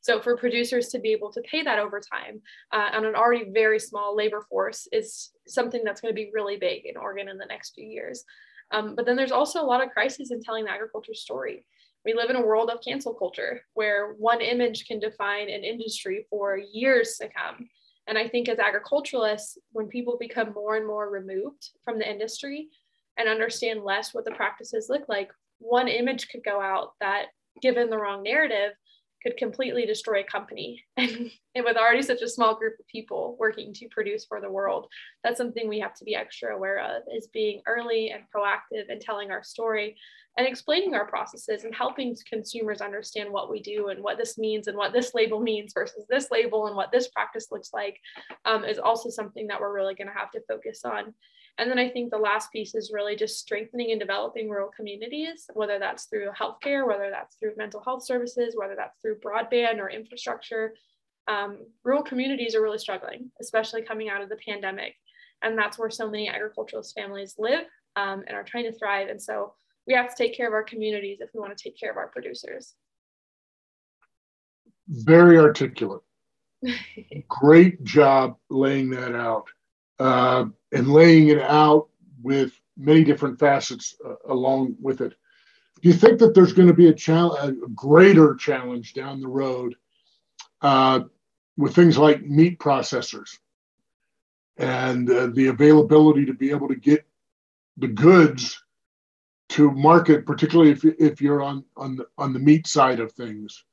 So 0.00 0.20
for 0.20 0.36
producers 0.36 0.88
to 0.88 0.98
be 0.98 1.12
able 1.12 1.32
to 1.32 1.42
pay 1.42 1.62
that 1.62 1.78
overtime 1.78 2.40
uh, 2.72 2.90
on 2.92 3.04
an 3.04 3.14
already 3.14 3.50
very 3.52 3.78
small 3.78 4.16
labor 4.16 4.46
force 4.48 4.86
is 4.92 5.30
something 5.46 5.82
that's 5.84 6.00
going 6.00 6.12
to 6.12 6.16
be 6.16 6.30
really 6.32 6.56
big 6.56 6.86
in 6.86 6.96
Oregon 6.96 7.28
in 7.28 7.38
the 7.38 7.46
next 7.46 7.74
few 7.74 7.86
years. 7.86 8.24
Um, 8.70 8.94
but 8.94 9.06
then 9.06 9.16
there's 9.16 9.32
also 9.32 9.60
a 9.60 9.66
lot 9.66 9.82
of 9.82 9.90
crisis 9.90 10.30
in 10.30 10.42
telling 10.42 10.64
the 10.64 10.70
agriculture 10.70 11.14
story. 11.14 11.64
We 12.04 12.14
live 12.14 12.30
in 12.30 12.36
a 12.36 12.46
world 12.46 12.70
of 12.70 12.80
cancel 12.82 13.12
culture 13.12 13.62
where 13.74 14.14
one 14.14 14.40
image 14.40 14.86
can 14.86 15.00
define 15.00 15.50
an 15.50 15.64
industry 15.64 16.26
for 16.30 16.56
years 16.56 17.16
to 17.20 17.28
come. 17.28 17.68
And 18.06 18.16
I 18.16 18.28
think 18.28 18.48
as 18.48 18.58
agriculturalists, 18.58 19.58
when 19.72 19.88
people 19.88 20.16
become 20.18 20.52
more 20.54 20.76
and 20.76 20.86
more 20.86 21.10
removed 21.10 21.70
from 21.84 21.98
the 21.98 22.10
industry 22.10 22.68
and 23.18 23.28
understand 23.28 23.84
less 23.84 24.14
what 24.14 24.24
the 24.24 24.30
practices 24.30 24.86
look 24.88 25.08
like, 25.08 25.30
one 25.58 25.88
image 25.88 26.28
could 26.28 26.44
go 26.44 26.60
out 26.60 26.92
that, 27.00 27.26
given 27.60 27.90
the 27.90 27.98
wrong 27.98 28.22
narrative, 28.22 28.72
could 29.22 29.36
completely 29.36 29.86
destroy 29.86 30.20
a 30.20 30.24
company. 30.24 30.84
And, 30.96 31.30
and 31.54 31.64
with 31.64 31.76
already 31.76 32.02
such 32.02 32.22
a 32.22 32.28
small 32.28 32.54
group 32.54 32.74
of 32.78 32.86
people 32.86 33.36
working 33.38 33.72
to 33.74 33.88
produce 33.88 34.24
for 34.24 34.40
the 34.40 34.50
world, 34.50 34.86
that's 35.24 35.38
something 35.38 35.68
we 35.68 35.80
have 35.80 35.94
to 35.94 36.04
be 36.04 36.14
extra 36.14 36.54
aware 36.54 36.78
of 36.78 37.02
is 37.12 37.28
being 37.32 37.62
early 37.66 38.10
and 38.10 38.24
proactive 38.34 38.84
and 38.88 39.00
telling 39.00 39.30
our 39.30 39.42
story 39.42 39.96
and 40.38 40.46
explaining 40.46 40.94
our 40.94 41.06
processes 41.06 41.64
and 41.64 41.74
helping 41.74 42.16
consumers 42.30 42.80
understand 42.80 43.30
what 43.30 43.50
we 43.50 43.60
do 43.60 43.88
and 43.88 44.00
what 44.00 44.18
this 44.18 44.38
means 44.38 44.68
and 44.68 44.76
what 44.76 44.92
this 44.92 45.12
label 45.12 45.40
means 45.40 45.72
versus 45.74 46.04
this 46.08 46.28
label 46.30 46.68
and 46.68 46.76
what 46.76 46.92
this 46.92 47.08
practice 47.08 47.48
looks 47.50 47.70
like 47.72 47.98
um, 48.44 48.64
is 48.64 48.78
also 48.78 49.10
something 49.10 49.48
that 49.48 49.60
we're 49.60 49.74
really 49.74 49.96
going 49.96 50.06
to 50.06 50.16
have 50.16 50.30
to 50.30 50.40
focus 50.48 50.82
on. 50.84 51.12
And 51.58 51.68
then 51.68 51.78
I 51.78 51.88
think 51.88 52.10
the 52.10 52.18
last 52.18 52.52
piece 52.52 52.76
is 52.76 52.92
really 52.94 53.16
just 53.16 53.38
strengthening 53.38 53.90
and 53.90 53.98
developing 53.98 54.48
rural 54.48 54.70
communities, 54.74 55.46
whether 55.54 55.80
that's 55.80 56.04
through 56.04 56.30
healthcare, 56.30 56.86
whether 56.86 57.10
that's 57.10 57.34
through 57.36 57.56
mental 57.56 57.82
health 57.82 58.04
services, 58.04 58.54
whether 58.56 58.76
that's 58.76 58.96
through 59.02 59.18
broadband 59.18 59.78
or 59.78 59.90
infrastructure. 59.90 60.74
Um, 61.26 61.58
rural 61.82 62.04
communities 62.04 62.54
are 62.54 62.62
really 62.62 62.78
struggling, 62.78 63.32
especially 63.40 63.82
coming 63.82 64.08
out 64.08 64.22
of 64.22 64.28
the 64.28 64.36
pandemic. 64.36 64.94
And 65.42 65.58
that's 65.58 65.78
where 65.78 65.90
so 65.90 66.08
many 66.08 66.28
agriculturalist 66.28 66.94
families 66.94 67.34
live 67.38 67.66
um, 67.96 68.22
and 68.28 68.36
are 68.36 68.44
trying 68.44 68.64
to 68.64 68.78
thrive. 68.78 69.08
And 69.08 69.20
so 69.20 69.54
we 69.86 69.94
have 69.94 70.14
to 70.14 70.16
take 70.16 70.36
care 70.36 70.46
of 70.46 70.52
our 70.52 70.62
communities 70.62 71.18
if 71.20 71.30
we 71.34 71.40
want 71.40 71.56
to 71.56 71.62
take 71.62 71.78
care 71.78 71.90
of 71.90 71.96
our 71.96 72.08
producers. 72.08 72.74
Very 74.86 75.38
articulate. 75.38 76.02
Great 77.28 77.82
job 77.82 78.36
laying 78.48 78.90
that 78.90 79.14
out 79.14 79.48
uh, 79.98 80.46
and 80.72 80.92
laying 80.92 81.28
it 81.28 81.40
out 81.40 81.88
with 82.22 82.52
many 82.76 83.04
different 83.04 83.38
facets 83.38 83.96
uh, 84.04 84.14
along 84.28 84.76
with 84.80 85.00
it. 85.00 85.14
Do 85.80 85.88
you 85.88 85.94
think 85.94 86.18
that 86.18 86.34
there's 86.34 86.52
going 86.52 86.68
to 86.68 86.74
be 86.74 86.88
a, 86.88 86.94
a 87.12 87.52
greater 87.74 88.34
challenge 88.34 88.94
down 88.94 89.20
the 89.20 89.28
road 89.28 89.76
uh, 90.60 91.00
with 91.56 91.74
things 91.74 91.96
like 91.96 92.22
meat 92.22 92.58
processors 92.58 93.38
and 94.56 95.08
uh, 95.10 95.28
the 95.28 95.46
availability 95.48 96.26
to 96.26 96.34
be 96.34 96.50
able 96.50 96.68
to 96.68 96.74
get 96.74 97.06
the 97.76 97.88
goods 97.88 98.62
to 99.50 99.70
market, 99.70 100.26
particularly 100.26 100.72
if, 100.72 100.84
if 100.84 101.20
you're 101.20 101.42
on, 101.42 101.64
on, 101.76 101.96
the, 101.96 102.06
on 102.18 102.32
the 102.32 102.38
meat 102.38 102.66
side 102.66 103.00
of 103.00 103.12
things 103.12 103.64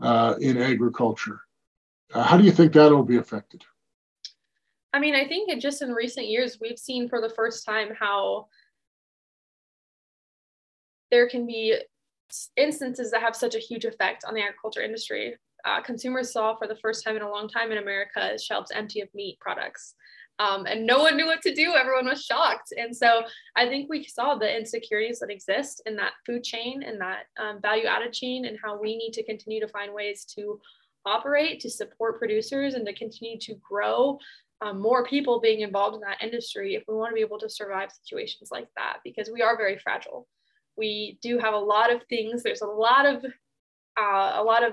uh, 0.00 0.34
in 0.40 0.56
agriculture? 0.56 1.40
Uh, 2.12 2.22
how 2.22 2.36
do 2.36 2.44
you 2.44 2.50
think 2.50 2.72
that'll 2.72 3.04
be 3.04 3.18
affected? 3.18 3.62
I 4.92 4.98
mean, 4.98 5.14
I 5.14 5.26
think 5.26 5.50
just 5.60 5.82
in 5.82 5.92
recent 5.92 6.26
years, 6.26 6.58
we've 6.60 6.78
seen 6.78 7.08
for 7.08 7.20
the 7.20 7.30
first 7.30 7.64
time 7.64 7.88
how 7.98 8.48
there 11.10 11.28
can 11.28 11.46
be 11.46 11.76
instances 12.56 13.10
that 13.10 13.22
have 13.22 13.36
such 13.36 13.54
a 13.54 13.58
huge 13.58 13.84
effect 13.84 14.24
on 14.26 14.34
the 14.34 14.42
agriculture 14.42 14.82
industry. 14.82 15.36
Uh, 15.64 15.80
consumers 15.80 16.32
saw 16.32 16.56
for 16.56 16.66
the 16.66 16.76
first 16.76 17.04
time 17.04 17.16
in 17.16 17.22
a 17.22 17.30
long 17.30 17.48
time 17.48 17.70
in 17.70 17.78
America 17.78 18.36
shelves 18.38 18.72
empty 18.74 19.00
of 19.00 19.08
meat 19.14 19.38
products. 19.40 19.94
Um, 20.38 20.66
and 20.66 20.86
no 20.86 20.98
one 20.98 21.16
knew 21.16 21.26
what 21.26 21.42
to 21.42 21.54
do. 21.54 21.74
Everyone 21.74 22.06
was 22.06 22.24
shocked. 22.24 22.72
And 22.76 22.96
so 22.96 23.22
I 23.54 23.68
think 23.68 23.88
we 23.88 24.02
saw 24.04 24.34
the 24.34 24.56
insecurities 24.56 25.20
that 25.20 25.30
exist 25.30 25.82
in 25.86 25.94
that 25.96 26.12
food 26.26 26.42
chain 26.42 26.82
and 26.82 27.00
that 27.00 27.24
um, 27.38 27.60
value 27.60 27.84
added 27.84 28.12
chain, 28.12 28.46
and 28.46 28.58
how 28.62 28.80
we 28.80 28.96
need 28.96 29.12
to 29.12 29.24
continue 29.24 29.60
to 29.60 29.68
find 29.68 29.92
ways 29.92 30.24
to 30.36 30.58
operate, 31.04 31.60
to 31.60 31.70
support 31.70 32.18
producers, 32.18 32.74
and 32.74 32.86
to 32.86 32.94
continue 32.94 33.38
to 33.40 33.54
grow 33.56 34.18
um, 34.62 34.80
more 34.80 35.04
people 35.04 35.40
being 35.40 35.60
involved 35.60 35.96
in 35.96 36.00
that 36.02 36.22
industry 36.22 36.74
if 36.74 36.84
we 36.86 36.94
want 36.94 37.10
to 37.10 37.14
be 37.14 37.20
able 37.20 37.38
to 37.38 37.50
survive 37.50 37.90
situations 37.90 38.50
like 38.52 38.68
that 38.76 38.98
because 39.02 39.28
we 39.32 39.42
are 39.42 39.56
very 39.56 39.78
fragile. 39.78 40.28
We 40.76 41.18
do 41.20 41.38
have 41.38 41.54
a 41.54 41.58
lot 41.58 41.92
of 41.92 42.02
things 42.08 42.42
there's 42.42 42.62
a 42.62 42.66
lot 42.66 43.06
of 43.06 43.24
uh, 43.24 44.32
a 44.36 44.42
lot 44.42 44.62
of 44.62 44.72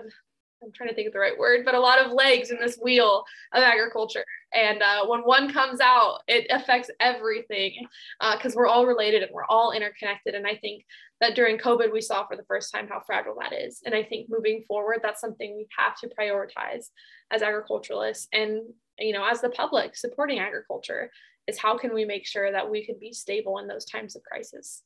i'm 0.64 0.72
trying 0.74 0.90
to 0.90 0.96
think 0.96 1.08
of 1.08 1.14
the 1.14 1.20
right 1.20 1.38
word 1.38 1.64
but 1.66 1.74
a 1.74 1.80
lot 1.80 2.00
of 2.00 2.12
legs 2.12 2.52
in 2.52 2.58
this 2.60 2.78
wheel 2.82 3.24
of 3.54 3.64
agriculture. 3.64 4.26
And 4.54 4.82
uh, 4.82 5.06
when 5.08 5.22
one 5.22 5.52
comes 5.52 5.80
out 5.80 6.20
it 6.28 6.48
affects 6.50 6.90
everything 7.00 7.88
because 8.34 8.54
uh, 8.54 8.58
we're 8.58 8.68
all 8.68 8.86
related 8.86 9.24
and 9.24 9.32
we're 9.34 9.46
all 9.46 9.72
interconnected. 9.72 10.36
And 10.36 10.46
i 10.46 10.56
think 10.56 10.86
that 11.20 11.36
during 11.36 11.58
covid 11.58 11.92
we 11.92 12.02
saw 12.02 12.28
for 12.28 12.38
the 12.38 12.46
first 12.48 12.72
time 12.74 12.88
how 12.88 13.02
fragile 13.06 13.36
that 13.42 13.54
is. 13.54 13.82
And 13.86 13.96
i 13.96 14.04
think 14.04 14.30
moving 14.30 14.64
forward 14.68 15.00
that's 15.02 15.22
something 15.22 15.56
we 15.56 15.68
have 15.78 15.96
to 15.98 16.10
prioritize 16.10 16.86
as 17.32 17.42
agriculturalists. 17.42 18.28
And 18.32 18.62
you 19.00 19.14
know, 19.14 19.28
as 19.30 19.42
the 19.42 19.50
public 19.50 19.96
supporting 19.96 20.40
agriculture 20.40 21.12
is 21.48 21.58
how 21.58 21.78
can 21.78 21.94
we 21.94 22.06
make 22.06 22.26
sure 22.26 22.52
that 22.52 22.70
we 22.70 22.86
can 22.86 22.96
be 23.00 23.12
stable 23.12 23.60
in 23.60 23.68
those 23.68 23.86
times 23.86 24.16
of 24.16 24.24
crisis? 24.24 24.84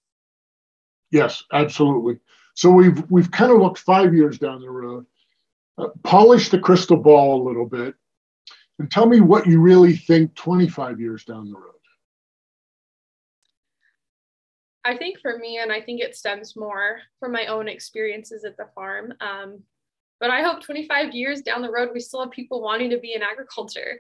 Yes, 1.12 1.44
absolutely. 1.52 2.20
So 2.56 2.70
we've 2.70 3.04
we've 3.10 3.32
kind 3.32 3.52
of 3.52 3.60
looked 3.60 3.80
five 3.80 4.14
years 4.14 4.38
down 4.38 4.62
the 4.62 4.70
road, 4.70 5.06
uh, 5.78 5.90
polish 6.04 6.50
the 6.50 6.60
crystal 6.60 6.98
ball 6.98 7.42
a 7.42 7.48
little 7.48 7.68
bit, 7.68 7.96
and 8.80 8.90
tell 8.90 9.06
me 9.06 9.22
what 9.22 9.48
you 9.48 9.60
really 9.60 9.96
think 9.96 10.34
25 10.36 11.00
years 11.00 11.24
down 11.26 11.50
the 11.50 11.58
road. 11.58 11.74
I 14.86 14.98
think 14.98 15.20
for 15.22 15.38
me, 15.38 15.60
and 15.60 15.72
I 15.72 15.82
think 15.82 16.02
it 16.02 16.16
stems 16.16 16.56
more 16.56 17.00
from 17.20 17.32
my 17.32 17.46
own 17.46 17.68
experiences 17.68 18.44
at 18.44 18.58
the 18.58 18.68
farm. 18.76 19.14
Um, 19.22 19.64
but 20.24 20.32
I 20.32 20.42
hope 20.42 20.64
25 20.64 21.14
years 21.14 21.42
down 21.42 21.62
the 21.62 21.70
road, 21.70 21.90
we 21.94 22.00
still 22.00 22.22
have 22.22 22.32
people 22.32 22.62
wanting 22.62 22.90
to 22.92 22.98
be 22.98 23.14
in 23.14 23.22
agriculture. 23.22 24.00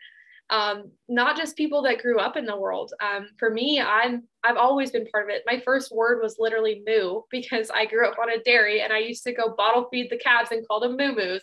Um, 0.50 0.90
not 1.10 1.36
just 1.36 1.58
people 1.58 1.82
that 1.82 2.02
grew 2.02 2.18
up 2.18 2.38
in 2.38 2.46
the 2.46 2.56
world. 2.56 2.94
Um, 3.02 3.28
for 3.38 3.50
me, 3.50 3.82
I'm 3.82 4.24
I've 4.42 4.56
always 4.56 4.90
been 4.90 5.06
part 5.08 5.26
of 5.26 5.36
it. 5.36 5.44
My 5.46 5.62
first 5.66 5.92
word 5.92 6.22
was 6.22 6.38
literally 6.40 6.82
moo 6.88 7.24
because 7.30 7.70
I 7.70 7.88
grew 7.88 8.08
up 8.08 8.20
on 8.22 8.30
a 8.30 8.42
dairy 8.42 8.80
and 8.80 8.94
I 8.94 9.00
used 9.00 9.26
to 9.26 9.34
go 9.34 9.54
bottle 9.58 9.90
feed 9.92 10.10
the 10.10 10.18
calves 10.18 10.52
and 10.52 10.66
call 10.66 10.80
them 10.80 10.96
moo 10.96 11.14
moos. 11.14 11.42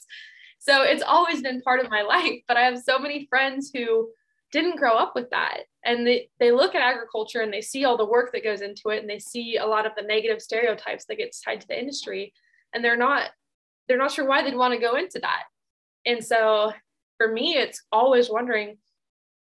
So 0.58 0.80
it's 0.80 1.02
always 1.02 1.42
been 1.42 1.60
part 1.60 1.80
of 1.80 1.90
my 1.90 2.00
life. 2.14 2.40
But 2.48 2.56
I 2.56 2.62
have 2.62 2.78
so 2.78 2.98
many 2.98 3.26
friends 3.28 3.70
who 3.74 4.08
didn't 4.50 4.78
grow 4.78 4.94
up 4.94 5.12
with 5.14 5.28
that 5.28 5.64
and 5.84 6.06
they, 6.06 6.30
they 6.40 6.52
look 6.52 6.74
at 6.74 6.80
agriculture 6.80 7.42
and 7.42 7.52
they 7.52 7.60
see 7.60 7.84
all 7.84 7.98
the 7.98 8.06
work 8.06 8.32
that 8.32 8.42
goes 8.42 8.62
into 8.62 8.88
it 8.88 9.00
and 9.00 9.10
they 9.10 9.18
see 9.18 9.58
a 9.58 9.66
lot 9.66 9.84
of 9.84 9.92
the 9.94 10.02
negative 10.02 10.40
stereotypes 10.40 11.04
that 11.04 11.18
gets 11.18 11.42
tied 11.42 11.60
to 11.60 11.68
the 11.68 11.78
industry 11.78 12.32
and 12.72 12.82
they're 12.82 12.96
not 12.96 13.30
they're 13.90 13.98
not 13.98 14.12
sure 14.12 14.24
why 14.24 14.40
they'd 14.40 14.54
want 14.54 14.72
to 14.72 14.78
go 14.78 14.94
into 14.94 15.18
that. 15.18 15.42
And 16.06 16.24
so 16.24 16.72
for 17.16 17.26
me, 17.26 17.54
it's 17.54 17.82
always 17.90 18.30
wondering 18.30 18.76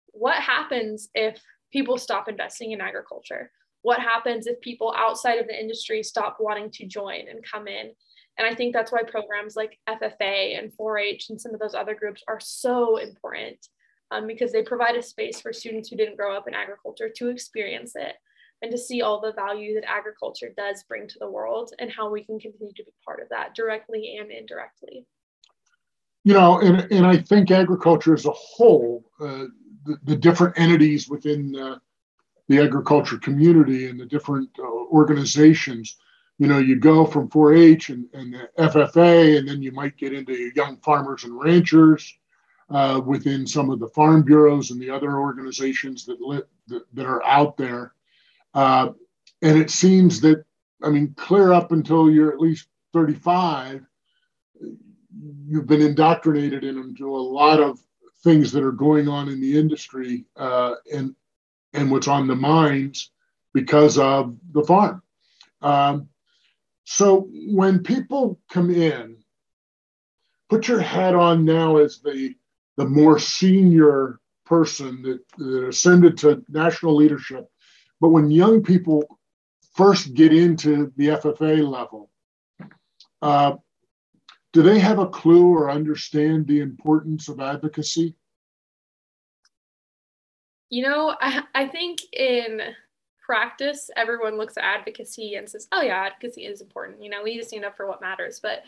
what 0.08 0.34
happens 0.34 1.08
if 1.14 1.40
people 1.72 1.96
stop 1.98 2.28
investing 2.28 2.72
in 2.72 2.80
agriculture? 2.80 3.52
What 3.82 4.00
happens 4.00 4.48
if 4.48 4.60
people 4.60 4.92
outside 4.96 5.38
of 5.38 5.46
the 5.46 5.56
industry 5.56 6.02
stop 6.02 6.38
wanting 6.40 6.72
to 6.72 6.86
join 6.86 7.28
and 7.28 7.44
come 7.48 7.68
in? 7.68 7.92
And 8.38 8.46
I 8.48 8.56
think 8.56 8.72
that's 8.72 8.90
why 8.90 9.04
programs 9.04 9.54
like 9.54 9.78
FFA 9.88 10.58
and 10.58 10.74
4 10.74 10.98
H 10.98 11.30
and 11.30 11.40
some 11.40 11.54
of 11.54 11.60
those 11.60 11.76
other 11.76 11.94
groups 11.94 12.24
are 12.26 12.40
so 12.40 12.96
important 12.96 13.64
um, 14.10 14.26
because 14.26 14.50
they 14.50 14.64
provide 14.64 14.96
a 14.96 15.02
space 15.02 15.40
for 15.40 15.52
students 15.52 15.88
who 15.88 15.96
didn't 15.96 16.16
grow 16.16 16.36
up 16.36 16.48
in 16.48 16.54
agriculture 16.54 17.08
to 17.18 17.28
experience 17.28 17.92
it 17.94 18.16
and 18.62 18.70
to 18.70 18.78
see 18.78 19.02
all 19.02 19.20
the 19.20 19.32
value 19.32 19.74
that 19.74 19.88
agriculture 19.88 20.52
does 20.56 20.82
bring 20.84 21.08
to 21.08 21.18
the 21.18 21.30
world 21.30 21.72
and 21.78 21.90
how 21.90 22.10
we 22.10 22.24
can 22.24 22.38
continue 22.38 22.72
to 22.74 22.84
be 22.84 22.92
part 23.04 23.20
of 23.20 23.28
that 23.30 23.54
directly 23.54 24.18
and 24.20 24.30
indirectly. 24.30 25.06
you 26.24 26.34
know, 26.34 26.60
and, 26.60 26.80
and 26.92 27.06
I 27.06 27.16
think 27.16 27.50
agriculture 27.50 28.14
as 28.14 28.26
a 28.26 28.32
whole, 28.32 29.04
uh, 29.20 29.46
the, 29.84 29.98
the, 30.04 30.16
different 30.16 30.58
entities 30.58 31.08
within 31.08 31.56
uh, 31.56 31.78
the 32.48 32.60
agriculture 32.60 33.16
community 33.16 33.88
and 33.88 33.98
the 33.98 34.04
different 34.04 34.50
uh, 34.58 34.62
organizations, 34.62 35.96
you 36.38 36.46
know, 36.46 36.58
you 36.58 36.76
go 36.76 37.06
from 37.06 37.28
4-H 37.28 37.90
and, 37.90 38.06
and 38.12 38.34
the 38.34 38.48
FFA, 38.58 39.38
and 39.38 39.48
then 39.48 39.62
you 39.62 39.72
might 39.72 39.96
get 39.96 40.12
into 40.12 40.50
young 40.54 40.76
farmers 40.78 41.24
and 41.24 41.38
ranchers 41.38 42.12
uh, 42.70 43.00
within 43.04 43.46
some 43.46 43.70
of 43.70 43.78
the 43.78 43.88
farm 43.88 44.22
bureaus 44.22 44.70
and 44.70 44.80
the 44.80 44.90
other 44.90 45.18
organizations 45.18 46.04
that, 46.04 46.18
that, 46.68 46.82
that 46.92 47.06
are 47.06 47.24
out 47.24 47.56
there. 47.56 47.94
Uh, 48.54 48.90
and 49.42 49.58
it 49.58 49.70
seems 49.70 50.20
that, 50.22 50.44
I 50.82 50.90
mean, 50.90 51.14
clear 51.16 51.52
up 51.52 51.72
until 51.72 52.10
you're 52.10 52.32
at 52.32 52.40
least 52.40 52.68
35, 52.92 53.84
you've 55.46 55.66
been 55.66 55.82
indoctrinated 55.82 56.64
into 56.64 57.14
a 57.14 57.18
lot 57.18 57.60
of 57.60 57.78
things 58.22 58.52
that 58.52 58.62
are 58.62 58.72
going 58.72 59.08
on 59.08 59.28
in 59.28 59.40
the 59.40 59.58
industry 59.58 60.24
uh, 60.36 60.74
and 60.92 61.14
and 61.72 61.90
what's 61.90 62.08
on 62.08 62.26
the 62.26 62.34
minds 62.34 63.12
because 63.54 63.96
of 63.96 64.36
the 64.52 64.62
farm. 64.64 65.02
Um, 65.62 66.08
so 66.84 67.28
when 67.30 67.82
people 67.84 68.40
come 68.50 68.70
in, 68.70 69.18
put 70.48 70.66
your 70.66 70.80
hat 70.80 71.14
on 71.14 71.44
now 71.44 71.76
as 71.76 72.00
the 72.00 72.34
the 72.76 72.84
more 72.84 73.18
senior 73.18 74.20
person 74.46 75.02
that, 75.02 75.20
that 75.38 75.68
ascended 75.68 76.18
to 76.18 76.42
national 76.48 76.96
leadership. 76.96 77.48
But 78.00 78.08
when 78.08 78.30
young 78.30 78.62
people 78.62 79.18
first 79.74 80.14
get 80.14 80.32
into 80.32 80.92
the 80.96 81.08
FFA 81.08 81.66
level, 81.66 82.10
uh, 83.22 83.56
do 84.52 84.62
they 84.62 84.78
have 84.78 84.98
a 84.98 85.06
clue 85.06 85.46
or 85.46 85.70
understand 85.70 86.46
the 86.46 86.60
importance 86.60 87.28
of 87.28 87.40
advocacy? 87.40 88.16
You 90.70 90.82
know, 90.82 91.16
I, 91.20 91.42
I 91.54 91.66
think 91.66 92.00
in 92.12 92.60
practice, 93.20 93.90
everyone 93.96 94.36
looks 94.36 94.56
at 94.56 94.64
advocacy 94.64 95.34
and 95.34 95.48
says, 95.48 95.68
oh, 95.72 95.82
yeah, 95.82 96.06
advocacy 96.06 96.46
is 96.46 96.60
important. 96.60 97.02
You 97.02 97.10
know, 97.10 97.22
we 97.22 97.34
need 97.34 97.42
to 97.42 97.46
stand 97.46 97.64
up 97.64 97.76
for 97.76 97.86
what 97.86 98.00
matters. 98.00 98.40
But 98.40 98.64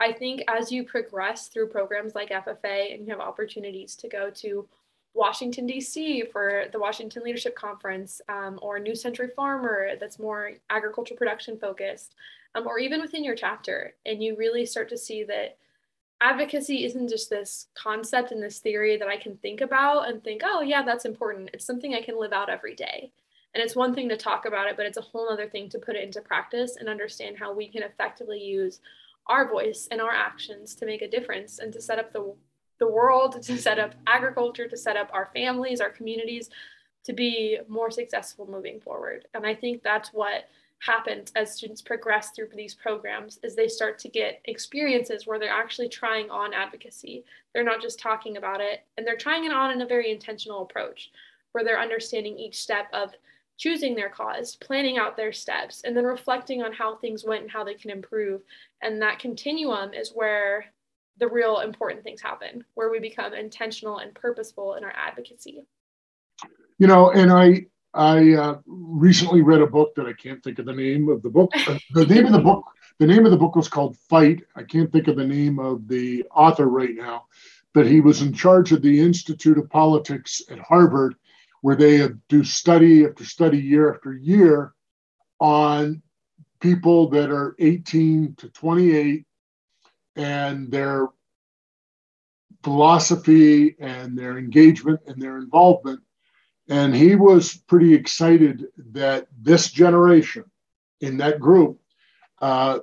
I 0.00 0.12
think 0.12 0.42
as 0.48 0.72
you 0.72 0.84
progress 0.84 1.48
through 1.48 1.68
programs 1.68 2.14
like 2.14 2.30
FFA 2.30 2.94
and 2.94 3.04
you 3.04 3.10
have 3.10 3.20
opportunities 3.20 3.96
to 3.96 4.08
go 4.08 4.30
to 4.30 4.66
Washington, 5.14 5.66
D.C. 5.66 6.24
for 6.32 6.66
the 6.72 6.78
Washington 6.78 7.22
Leadership 7.24 7.56
Conference 7.56 8.20
um, 8.28 8.58
or 8.62 8.78
New 8.78 8.94
Century 8.94 9.28
Farmer 9.34 9.90
that's 9.98 10.18
more 10.18 10.52
agriculture 10.70 11.14
production 11.14 11.58
focused, 11.58 12.14
um, 12.54 12.66
or 12.66 12.78
even 12.78 13.00
within 13.00 13.24
your 13.24 13.34
chapter. 13.34 13.94
And 14.06 14.22
you 14.22 14.36
really 14.36 14.64
start 14.64 14.88
to 14.90 14.98
see 14.98 15.24
that 15.24 15.56
advocacy 16.20 16.84
isn't 16.84 17.08
just 17.08 17.30
this 17.30 17.68
concept 17.74 18.30
and 18.30 18.42
this 18.42 18.58
theory 18.58 18.96
that 18.96 19.08
I 19.08 19.16
can 19.16 19.36
think 19.38 19.60
about 19.60 20.08
and 20.08 20.22
think, 20.22 20.42
oh, 20.44 20.60
yeah, 20.60 20.82
that's 20.82 21.04
important. 21.04 21.50
It's 21.52 21.64
something 21.64 21.94
I 21.94 22.02
can 22.02 22.18
live 22.18 22.32
out 22.32 22.50
every 22.50 22.74
day. 22.74 23.10
And 23.54 23.62
it's 23.62 23.74
one 23.74 23.94
thing 23.94 24.08
to 24.10 24.16
talk 24.16 24.46
about 24.46 24.68
it, 24.68 24.76
but 24.76 24.86
it's 24.86 24.98
a 24.98 25.02
whole 25.02 25.28
other 25.28 25.48
thing 25.48 25.68
to 25.70 25.78
put 25.78 25.96
it 25.96 26.04
into 26.04 26.20
practice 26.20 26.76
and 26.76 26.88
understand 26.88 27.36
how 27.36 27.52
we 27.52 27.68
can 27.68 27.82
effectively 27.82 28.38
use 28.38 28.80
our 29.26 29.48
voice 29.48 29.88
and 29.90 30.00
our 30.00 30.12
actions 30.12 30.74
to 30.76 30.86
make 30.86 31.02
a 31.02 31.10
difference 31.10 31.58
and 31.58 31.72
to 31.72 31.80
set 31.80 31.98
up 31.98 32.12
the, 32.12 32.32
the 32.80 32.88
world, 32.88 33.40
to 33.42 33.56
set 33.56 33.78
up 33.78 33.94
agriculture, 34.06 34.66
to 34.66 34.76
set 34.76 34.96
up 34.96 35.10
our 35.12 35.30
families, 35.32 35.80
our 35.80 35.90
communities 35.90 36.50
to 37.04 37.12
be 37.12 37.58
more 37.68 37.90
successful 37.90 38.50
moving 38.50 38.80
forward. 38.80 39.26
And 39.34 39.46
I 39.46 39.54
think 39.54 39.82
that's 39.82 40.12
what 40.12 40.48
happens 40.80 41.30
as 41.36 41.54
students 41.54 41.82
progress 41.82 42.30
through 42.30 42.48
these 42.54 42.74
programs 42.74 43.38
is 43.42 43.54
they 43.54 43.68
start 43.68 43.98
to 43.98 44.08
get 44.08 44.40
experiences 44.46 45.26
where 45.26 45.38
they're 45.38 45.50
actually 45.50 45.88
trying 45.88 46.30
on 46.30 46.54
advocacy. 46.54 47.24
They're 47.52 47.64
not 47.64 47.82
just 47.82 48.00
talking 48.00 48.38
about 48.38 48.60
it 48.60 48.80
and 48.96 49.06
they're 49.06 49.16
trying 49.16 49.44
it 49.44 49.52
on 49.52 49.70
in 49.72 49.82
a 49.82 49.86
very 49.86 50.10
intentional 50.10 50.62
approach 50.62 51.10
where 51.52 51.64
they're 51.64 51.80
understanding 51.80 52.38
each 52.38 52.60
step 52.60 52.86
of 52.92 53.12
choosing 53.58 53.94
their 53.94 54.08
cause, 54.08 54.56
planning 54.56 54.96
out 54.96 55.18
their 55.18 55.34
steps, 55.34 55.82
and 55.84 55.94
then 55.94 56.04
reflecting 56.04 56.62
on 56.62 56.72
how 56.72 56.96
things 56.96 57.24
went 57.24 57.42
and 57.42 57.50
how 57.50 57.62
they 57.62 57.74
can 57.74 57.90
improve. 57.90 58.40
And 58.80 59.02
that 59.02 59.18
continuum 59.18 59.92
is 59.92 60.12
where 60.14 60.64
the 61.20 61.28
real 61.28 61.60
important 61.60 62.02
things 62.02 62.20
happen, 62.20 62.64
where 62.74 62.90
we 62.90 62.98
become 62.98 63.34
intentional 63.34 63.98
and 63.98 64.14
purposeful 64.14 64.74
in 64.74 64.84
our 64.84 64.92
advocacy. 64.96 65.62
You 66.78 66.86
know, 66.86 67.10
and 67.10 67.30
I 67.30 67.66
I 67.92 68.32
uh, 68.32 68.58
recently 68.66 69.42
read 69.42 69.60
a 69.60 69.66
book 69.66 69.94
that 69.96 70.06
I 70.06 70.12
can't 70.12 70.42
think 70.42 70.58
of 70.58 70.66
the 70.66 70.72
name 70.72 71.08
of 71.08 71.22
the 71.22 71.30
book. 71.30 71.50
Uh, 71.68 71.78
the 71.92 72.06
name 72.06 72.26
of 72.26 72.32
the 72.32 72.40
book, 72.40 72.64
the 72.98 73.06
name 73.06 73.24
of 73.24 73.30
the 73.30 73.36
book 73.36 73.54
was 73.54 73.68
called 73.68 73.96
Fight. 74.08 74.42
I 74.56 74.62
can't 74.62 74.90
think 74.90 75.08
of 75.08 75.16
the 75.16 75.26
name 75.26 75.58
of 75.58 75.86
the 75.88 76.24
author 76.34 76.66
right 76.66 76.94
now, 76.94 77.26
but 77.74 77.86
he 77.86 78.00
was 78.00 78.22
in 78.22 78.32
charge 78.32 78.72
of 78.72 78.82
the 78.82 79.00
Institute 79.00 79.58
of 79.58 79.68
Politics 79.68 80.40
at 80.50 80.58
Harvard, 80.58 81.16
where 81.62 81.76
they 81.76 82.08
do 82.28 82.44
study 82.44 83.04
after 83.04 83.24
study, 83.24 83.58
year 83.58 83.92
after 83.92 84.14
year, 84.14 84.72
on 85.38 86.02
people 86.60 87.08
that 87.10 87.30
are 87.30 87.56
18 87.58 88.36
to 88.36 88.48
28 88.50 89.26
and 90.16 90.70
their 90.70 91.08
philosophy 92.62 93.76
and 93.78 94.18
their 94.18 94.38
engagement 94.38 95.00
and 95.06 95.20
their 95.20 95.38
involvement 95.38 96.00
and 96.70 96.94
he 96.94 97.16
was 97.16 97.56
pretty 97.66 97.92
excited 97.92 98.66
that 98.92 99.26
this 99.42 99.70
generation 99.72 100.44
in 101.00 101.16
that 101.16 101.40
group 101.40 101.80
uh, 102.40 102.78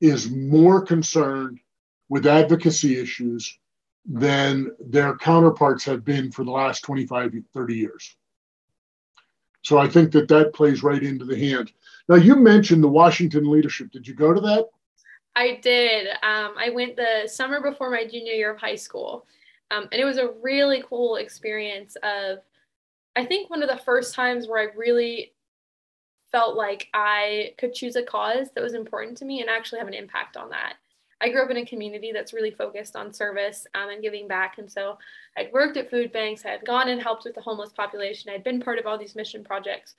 is 0.00 0.30
more 0.30 0.80
concerned 0.80 1.60
with 2.08 2.26
advocacy 2.26 2.98
issues 2.98 3.58
than 4.06 4.70
their 4.80 5.16
counterparts 5.18 5.84
have 5.84 6.02
been 6.02 6.32
for 6.32 6.44
the 6.44 6.50
last 6.50 6.80
25, 6.80 7.34
30 7.52 7.74
years. 7.74 8.16
So 9.62 9.76
I 9.76 9.88
think 9.88 10.12
that 10.12 10.28
that 10.28 10.54
plays 10.54 10.82
right 10.82 11.02
into 11.02 11.26
the 11.26 11.38
hand. 11.38 11.72
Now, 12.08 12.16
you 12.16 12.36
mentioned 12.36 12.82
the 12.82 12.88
Washington 12.88 13.50
leadership. 13.50 13.90
Did 13.90 14.08
you 14.08 14.14
go 14.14 14.32
to 14.32 14.40
that? 14.40 14.66
I 15.36 15.60
did. 15.62 16.08
Um, 16.22 16.54
I 16.58 16.70
went 16.72 16.96
the 16.96 17.28
summer 17.28 17.60
before 17.60 17.90
my 17.90 18.04
junior 18.04 18.32
year 18.32 18.52
of 18.52 18.58
high 18.58 18.74
school. 18.74 19.26
Um, 19.70 19.86
and 19.92 20.00
it 20.00 20.04
was 20.04 20.16
a 20.16 20.32
really 20.42 20.82
cool 20.88 21.16
experience 21.16 21.96
of 22.02 22.38
I 23.16 23.24
think 23.24 23.50
one 23.50 23.62
of 23.62 23.68
the 23.68 23.82
first 23.84 24.14
times 24.14 24.48
where 24.48 24.58
I 24.58 24.74
really 24.74 25.32
felt 26.32 26.56
like 26.56 26.88
I 26.92 27.54
could 27.58 27.74
choose 27.74 27.96
a 27.96 28.02
cause 28.02 28.48
that 28.54 28.64
was 28.64 28.74
important 28.74 29.16
to 29.18 29.24
me 29.24 29.40
and 29.40 29.48
actually 29.48 29.78
have 29.78 29.88
an 29.88 29.94
impact 29.94 30.36
on 30.36 30.50
that. 30.50 30.74
I 31.20 31.30
grew 31.30 31.42
up 31.42 31.50
in 31.50 31.56
a 31.56 31.64
community 31.64 32.12
that's 32.12 32.34
really 32.34 32.50
focused 32.50 32.94
on 32.94 33.12
service 33.12 33.66
um, 33.74 33.88
and 33.88 34.02
giving 34.02 34.28
back. 34.28 34.58
And 34.58 34.70
so 34.70 34.98
I'd 35.36 35.52
worked 35.52 35.78
at 35.78 35.90
food 35.90 36.12
banks, 36.12 36.44
I 36.44 36.50
had 36.50 36.66
gone 36.66 36.88
and 36.88 37.00
helped 37.00 37.24
with 37.24 37.34
the 37.34 37.40
homeless 37.40 37.72
population, 37.72 38.30
I'd 38.30 38.44
been 38.44 38.60
part 38.60 38.78
of 38.78 38.86
all 38.86 38.98
these 38.98 39.16
mission 39.16 39.42
projects. 39.42 39.94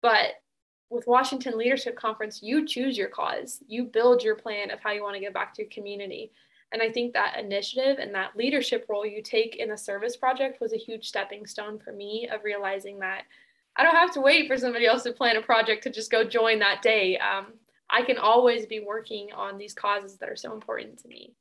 But 0.00 0.36
with 0.94 1.06
Washington 1.06 1.58
Leadership 1.58 1.96
Conference, 1.96 2.40
you 2.42 2.66
choose 2.66 2.96
your 2.96 3.08
cause, 3.08 3.60
you 3.66 3.84
build 3.84 4.22
your 4.22 4.36
plan 4.36 4.70
of 4.70 4.80
how 4.80 4.92
you 4.92 5.02
want 5.02 5.14
to 5.14 5.20
give 5.20 5.34
back 5.34 5.52
to 5.54 5.62
your 5.62 5.70
community. 5.70 6.30
And 6.72 6.80
I 6.80 6.90
think 6.90 7.12
that 7.12 7.38
initiative 7.38 7.98
and 7.98 8.14
that 8.14 8.36
leadership 8.36 8.86
role 8.88 9.04
you 9.04 9.22
take 9.22 9.56
in 9.56 9.72
a 9.72 9.76
service 9.78 10.16
project 10.16 10.60
was 10.60 10.72
a 10.72 10.78
huge 10.78 11.06
stepping 11.06 11.46
stone 11.46 11.78
for 11.78 11.92
me 11.92 12.28
of 12.32 12.44
realizing 12.44 13.00
that 13.00 13.24
I 13.76 13.82
don't 13.82 13.96
have 13.96 14.12
to 14.14 14.20
wait 14.20 14.48
for 14.48 14.56
somebody 14.56 14.86
else 14.86 15.02
to 15.02 15.12
plan 15.12 15.36
a 15.36 15.42
project 15.42 15.82
to 15.82 15.90
just 15.90 16.10
go 16.10 16.24
join 16.24 16.60
that 16.60 16.80
day. 16.80 17.18
Um, 17.18 17.46
I 17.90 18.02
can 18.02 18.18
always 18.18 18.66
be 18.66 18.80
working 18.80 19.28
on 19.36 19.58
these 19.58 19.74
causes 19.74 20.16
that 20.18 20.28
are 20.28 20.36
so 20.36 20.52
important 20.52 20.98
to 21.00 21.08
me. 21.08 21.34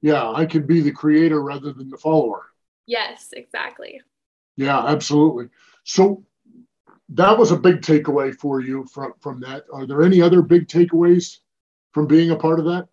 Yeah, 0.00 0.30
I 0.30 0.46
can 0.46 0.66
be 0.66 0.80
the 0.80 0.92
creator 0.92 1.42
rather 1.42 1.72
than 1.72 1.90
the 1.90 1.98
follower. 1.98 2.46
Yes, 2.86 3.30
exactly. 3.32 4.00
Yeah, 4.56 4.84
absolutely. 4.86 5.48
So 5.84 6.24
that 7.10 7.38
was 7.38 7.50
a 7.50 7.56
big 7.56 7.82
takeaway 7.82 8.34
for 8.34 8.60
you 8.60 8.84
from, 8.92 9.12
from 9.20 9.40
that. 9.40 9.64
Are 9.72 9.86
there 9.86 10.02
any 10.02 10.20
other 10.20 10.42
big 10.42 10.68
takeaways 10.68 11.38
from 11.92 12.06
being 12.06 12.30
a 12.30 12.36
part 12.36 12.58
of 12.58 12.64
that? 12.66 12.88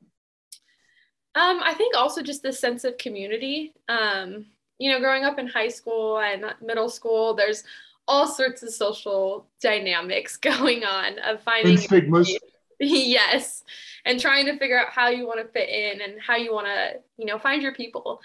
Um, 1.35 1.61
I 1.63 1.73
think 1.73 1.95
also 1.97 2.21
just 2.21 2.43
the 2.43 2.53
sense 2.53 2.83
of 2.83 2.97
community. 2.97 3.73
Um, 3.89 4.45
you 4.77 4.91
know, 4.91 4.99
growing 4.99 5.23
up 5.23 5.39
in 5.39 5.47
high 5.47 5.69
school 5.69 6.19
and 6.19 6.45
middle 6.61 6.89
school, 6.89 7.33
there's 7.33 7.63
all 8.07 8.27
sorts 8.27 8.61
of 8.63 8.69
social 8.69 9.47
dynamics 9.61 10.37
going 10.37 10.83
on 10.83 11.17
of 11.19 11.41
finding 11.41 11.77
stigmas. 11.77 12.37
yes, 12.79 13.63
and 14.05 14.19
trying 14.19 14.45
to 14.45 14.57
figure 14.57 14.79
out 14.79 14.89
how 14.89 15.09
you 15.09 15.25
want 15.25 15.39
to 15.39 15.51
fit 15.51 15.69
in 15.69 16.01
and 16.01 16.19
how 16.21 16.35
you 16.35 16.53
want 16.53 16.67
to, 16.67 16.99
you 17.17 17.25
know, 17.25 17.39
find 17.39 17.63
your 17.63 17.73
people. 17.73 18.19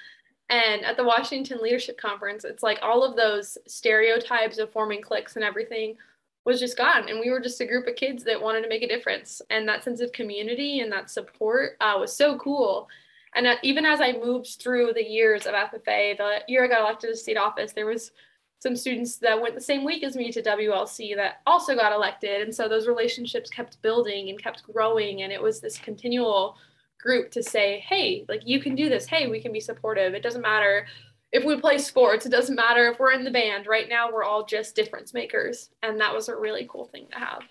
And 0.51 0.85
at 0.85 0.97
the 0.97 1.05
Washington 1.05 1.59
Leadership 1.61 1.99
Conference, 2.01 2.45
it's 2.45 2.63
like 2.63 2.79
all 2.81 3.05
of 3.05 3.17
those 3.17 3.59
stereotypes 3.67 4.59
of 4.59 4.73
forming 4.73 5.03
cliques 5.03 5.37
and 5.37 5.45
everything 5.45 5.97
was 6.45 6.59
just 6.59 6.79
gone. 6.79 7.09
And 7.09 7.21
we 7.21 7.31
were 7.31 7.41
just 7.41 7.61
a 7.61 7.67
group 7.67 7.87
of 7.87 7.97
kids 7.97 8.25
that 8.25 8.41
wanted 8.41 8.63
to 8.63 8.69
make 8.69 8.83
a 8.83 8.89
difference. 8.89 9.43
And 9.51 9.69
that 9.69 9.85
sense 9.85 10.01
of 10.01 10.13
community 10.13 10.81
and 10.81 10.91
that 10.91 11.11
support 11.11 11.73
uh, 11.81 11.97
was 11.99 12.17
so 12.17 12.39
cool. 12.39 12.89
And 13.35 13.47
uh, 13.47 13.57
even 13.63 13.85
as 13.85 14.01
I 14.01 14.13
moved 14.13 14.57
through 14.59 14.93
the 14.95 15.05
years 15.05 15.47
of 15.47 15.55
FFA, 15.55 16.17
the 16.17 16.39
year 16.49 16.65
I 16.65 16.69
got 16.69 16.81
elected 16.81 17.11
to 17.11 17.17
state 17.17 17.37
office, 17.37 17.73
there 17.73 17.85
was 17.85 18.13
some 18.61 18.75
students 18.75 19.17
that 19.17 19.41
went 19.41 19.55
the 19.55 19.61
same 19.61 19.85
week 19.85 20.03
as 20.03 20.17
me 20.17 20.33
to 20.33 20.43
WLC 20.43 21.15
that 21.15 21.43
also 21.47 21.75
got 21.75 21.93
elected. 21.93 22.41
And 22.41 22.55
so 22.55 22.69
those 22.69 22.89
relationships 22.89 23.51
kept 23.51 23.81
building 23.83 24.31
and 24.31 24.43
kept 24.43 24.65
growing. 24.73 25.23
And 25.23 25.33
it 25.33 25.41
was 25.41 25.61
this 25.61 25.79
continual 25.79 26.57
group 27.01 27.31
to 27.33 27.43
say, 27.43 27.85
hey, 27.87 28.25
like 28.29 28.43
you 28.45 28.61
can 28.61 28.75
do 28.75 28.89
this. 28.89 29.07
Hey, 29.07 29.27
we 29.29 29.41
can 29.41 29.53
be 29.53 29.61
supportive. 29.61 30.15
It 30.15 30.23
doesn't 30.23 30.43
matter 30.43 30.87
if 31.33 31.45
we 31.45 31.61
play 31.61 31.79
sports, 31.79 32.27
it 32.27 32.31
doesn't 32.31 32.57
matter 32.57 32.89
if 32.89 32.99
we're 32.99 33.13
in 33.13 33.25
the 33.25 33.31
band. 33.31 33.67
Right 33.67 33.89
now, 33.89 34.11
we're 34.11 34.25
all 34.25 34.45
just 34.45 34.75
difference 34.75 35.13
makers. 35.13 35.71
And 35.83 36.01
that 36.01 36.15
was 36.15 36.29
a 36.29 36.37
really 36.37 36.67
cool 36.71 36.87
thing 36.87 37.07
to 37.13 37.19
have. 37.19 37.43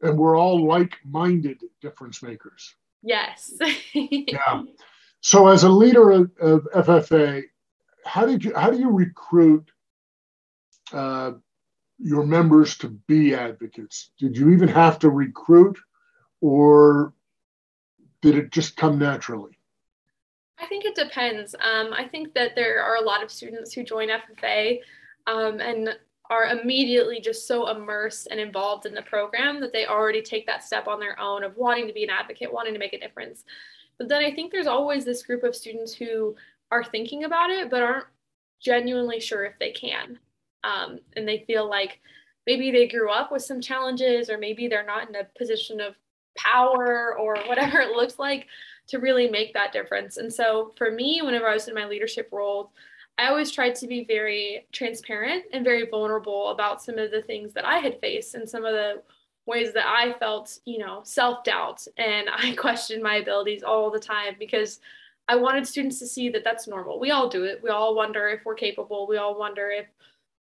And 0.00 0.18
we're 0.18 0.38
all 0.38 0.66
like 0.66 0.96
minded 1.04 1.60
difference 1.80 2.22
makers. 2.22 2.74
Yes. 3.02 3.52
yeah. 3.94 4.62
So, 5.20 5.48
as 5.48 5.64
a 5.64 5.68
leader 5.68 6.10
of, 6.10 6.30
of, 6.40 6.68
FFA, 6.74 7.42
how 8.04 8.26
did 8.26 8.44
you 8.44 8.54
how 8.54 8.70
do 8.70 8.78
you 8.78 8.90
recruit 8.90 9.70
uh, 10.92 11.32
your 11.98 12.26
members 12.26 12.76
to 12.78 12.88
be 12.88 13.34
advocates? 13.34 14.10
Did 14.18 14.36
you 14.36 14.50
even 14.50 14.68
have 14.68 14.98
to 15.00 15.10
recruit, 15.10 15.78
or 16.40 17.14
did 18.24 18.36
it 18.36 18.50
just 18.50 18.74
come 18.78 18.98
naturally? 18.98 19.58
I 20.58 20.64
think 20.64 20.86
it 20.86 20.94
depends. 20.94 21.54
Um, 21.60 21.92
I 21.92 22.08
think 22.08 22.32
that 22.32 22.54
there 22.54 22.82
are 22.82 22.96
a 22.96 23.04
lot 23.04 23.22
of 23.22 23.30
students 23.30 23.74
who 23.74 23.84
join 23.84 24.08
FFA 24.08 24.78
um, 25.26 25.60
and 25.60 25.90
are 26.30 26.46
immediately 26.46 27.20
just 27.20 27.46
so 27.46 27.68
immersed 27.68 28.28
and 28.30 28.40
involved 28.40 28.86
in 28.86 28.94
the 28.94 29.02
program 29.02 29.60
that 29.60 29.74
they 29.74 29.84
already 29.84 30.22
take 30.22 30.46
that 30.46 30.64
step 30.64 30.88
on 30.88 31.00
their 31.00 31.20
own 31.20 31.44
of 31.44 31.58
wanting 31.58 31.86
to 31.86 31.92
be 31.92 32.02
an 32.02 32.08
advocate, 32.08 32.50
wanting 32.50 32.72
to 32.72 32.78
make 32.78 32.94
a 32.94 32.98
difference. 32.98 33.44
But 33.98 34.08
then 34.08 34.24
I 34.24 34.34
think 34.34 34.50
there's 34.50 34.66
always 34.66 35.04
this 35.04 35.22
group 35.22 35.42
of 35.42 35.54
students 35.54 35.92
who 35.92 36.34
are 36.70 36.82
thinking 36.82 37.24
about 37.24 37.50
it 37.50 37.68
but 37.68 37.82
aren't 37.82 38.06
genuinely 38.58 39.20
sure 39.20 39.44
if 39.44 39.58
they 39.60 39.72
can. 39.72 40.18
Um, 40.64 40.98
and 41.14 41.28
they 41.28 41.44
feel 41.46 41.68
like 41.68 42.00
maybe 42.46 42.70
they 42.70 42.88
grew 42.88 43.10
up 43.10 43.30
with 43.30 43.42
some 43.42 43.60
challenges 43.60 44.30
or 44.30 44.38
maybe 44.38 44.66
they're 44.66 44.86
not 44.86 45.10
in 45.10 45.14
a 45.14 45.28
position 45.36 45.82
of 45.82 45.94
power 46.36 47.16
or 47.18 47.36
whatever 47.46 47.80
it 47.80 47.96
looks 47.96 48.18
like 48.18 48.46
to 48.86 48.98
really 48.98 49.28
make 49.28 49.54
that 49.54 49.72
difference. 49.72 50.16
And 50.16 50.32
so 50.32 50.72
for 50.76 50.90
me, 50.90 51.20
whenever 51.22 51.48
I 51.48 51.54
was 51.54 51.68
in 51.68 51.74
my 51.74 51.86
leadership 51.86 52.28
role, 52.32 52.72
I 53.16 53.28
always 53.28 53.50
tried 53.50 53.76
to 53.76 53.86
be 53.86 54.04
very 54.04 54.66
transparent 54.72 55.44
and 55.52 55.64
very 55.64 55.86
vulnerable 55.86 56.48
about 56.48 56.82
some 56.82 56.98
of 56.98 57.10
the 57.10 57.22
things 57.22 57.52
that 57.52 57.64
I 57.64 57.78
had 57.78 58.00
faced 58.00 58.34
and 58.34 58.48
some 58.48 58.64
of 58.64 58.72
the 58.72 59.02
ways 59.46 59.72
that 59.74 59.86
I 59.86 60.14
felt, 60.18 60.58
you 60.64 60.78
know, 60.78 61.00
self 61.04 61.44
doubt 61.44 61.86
and 61.96 62.28
I 62.36 62.54
questioned 62.54 63.02
my 63.02 63.16
abilities 63.16 63.62
all 63.62 63.90
the 63.90 64.00
time 64.00 64.36
because 64.38 64.80
I 65.28 65.36
wanted 65.36 65.66
students 65.66 65.98
to 66.00 66.06
see 66.06 66.28
that 66.30 66.44
that's 66.44 66.68
normal. 66.68 67.00
We 67.00 67.10
all 67.10 67.28
do 67.28 67.44
it. 67.44 67.62
We 67.62 67.70
all 67.70 67.94
wonder 67.94 68.28
if 68.28 68.44
we're 68.44 68.54
capable. 68.54 69.06
We 69.06 69.16
all 69.16 69.38
wonder 69.38 69.70
if, 69.70 69.86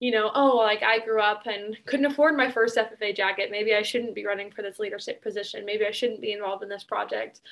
you 0.01 0.11
know, 0.11 0.31
oh, 0.35 0.57
like 0.57 0.83
I 0.83 0.99
grew 0.99 1.21
up 1.21 1.47
and 1.47 1.77
couldn't 1.85 2.07
afford 2.07 2.37
my 2.37 2.51
first 2.51 2.77
FFA 2.77 3.15
jacket. 3.15 3.51
Maybe 3.51 3.75
I 3.75 3.83
shouldn't 3.83 4.15
be 4.15 4.25
running 4.25 4.51
for 4.51 4.63
this 4.63 4.79
leadership 4.79 5.23
position. 5.23 5.67
Maybe 5.67 5.87
I 5.87 5.91
shouldn't 5.91 6.23
be 6.23 6.33
involved 6.33 6.63
in 6.63 6.71
this 6.71 6.85
project. 6.85 7.43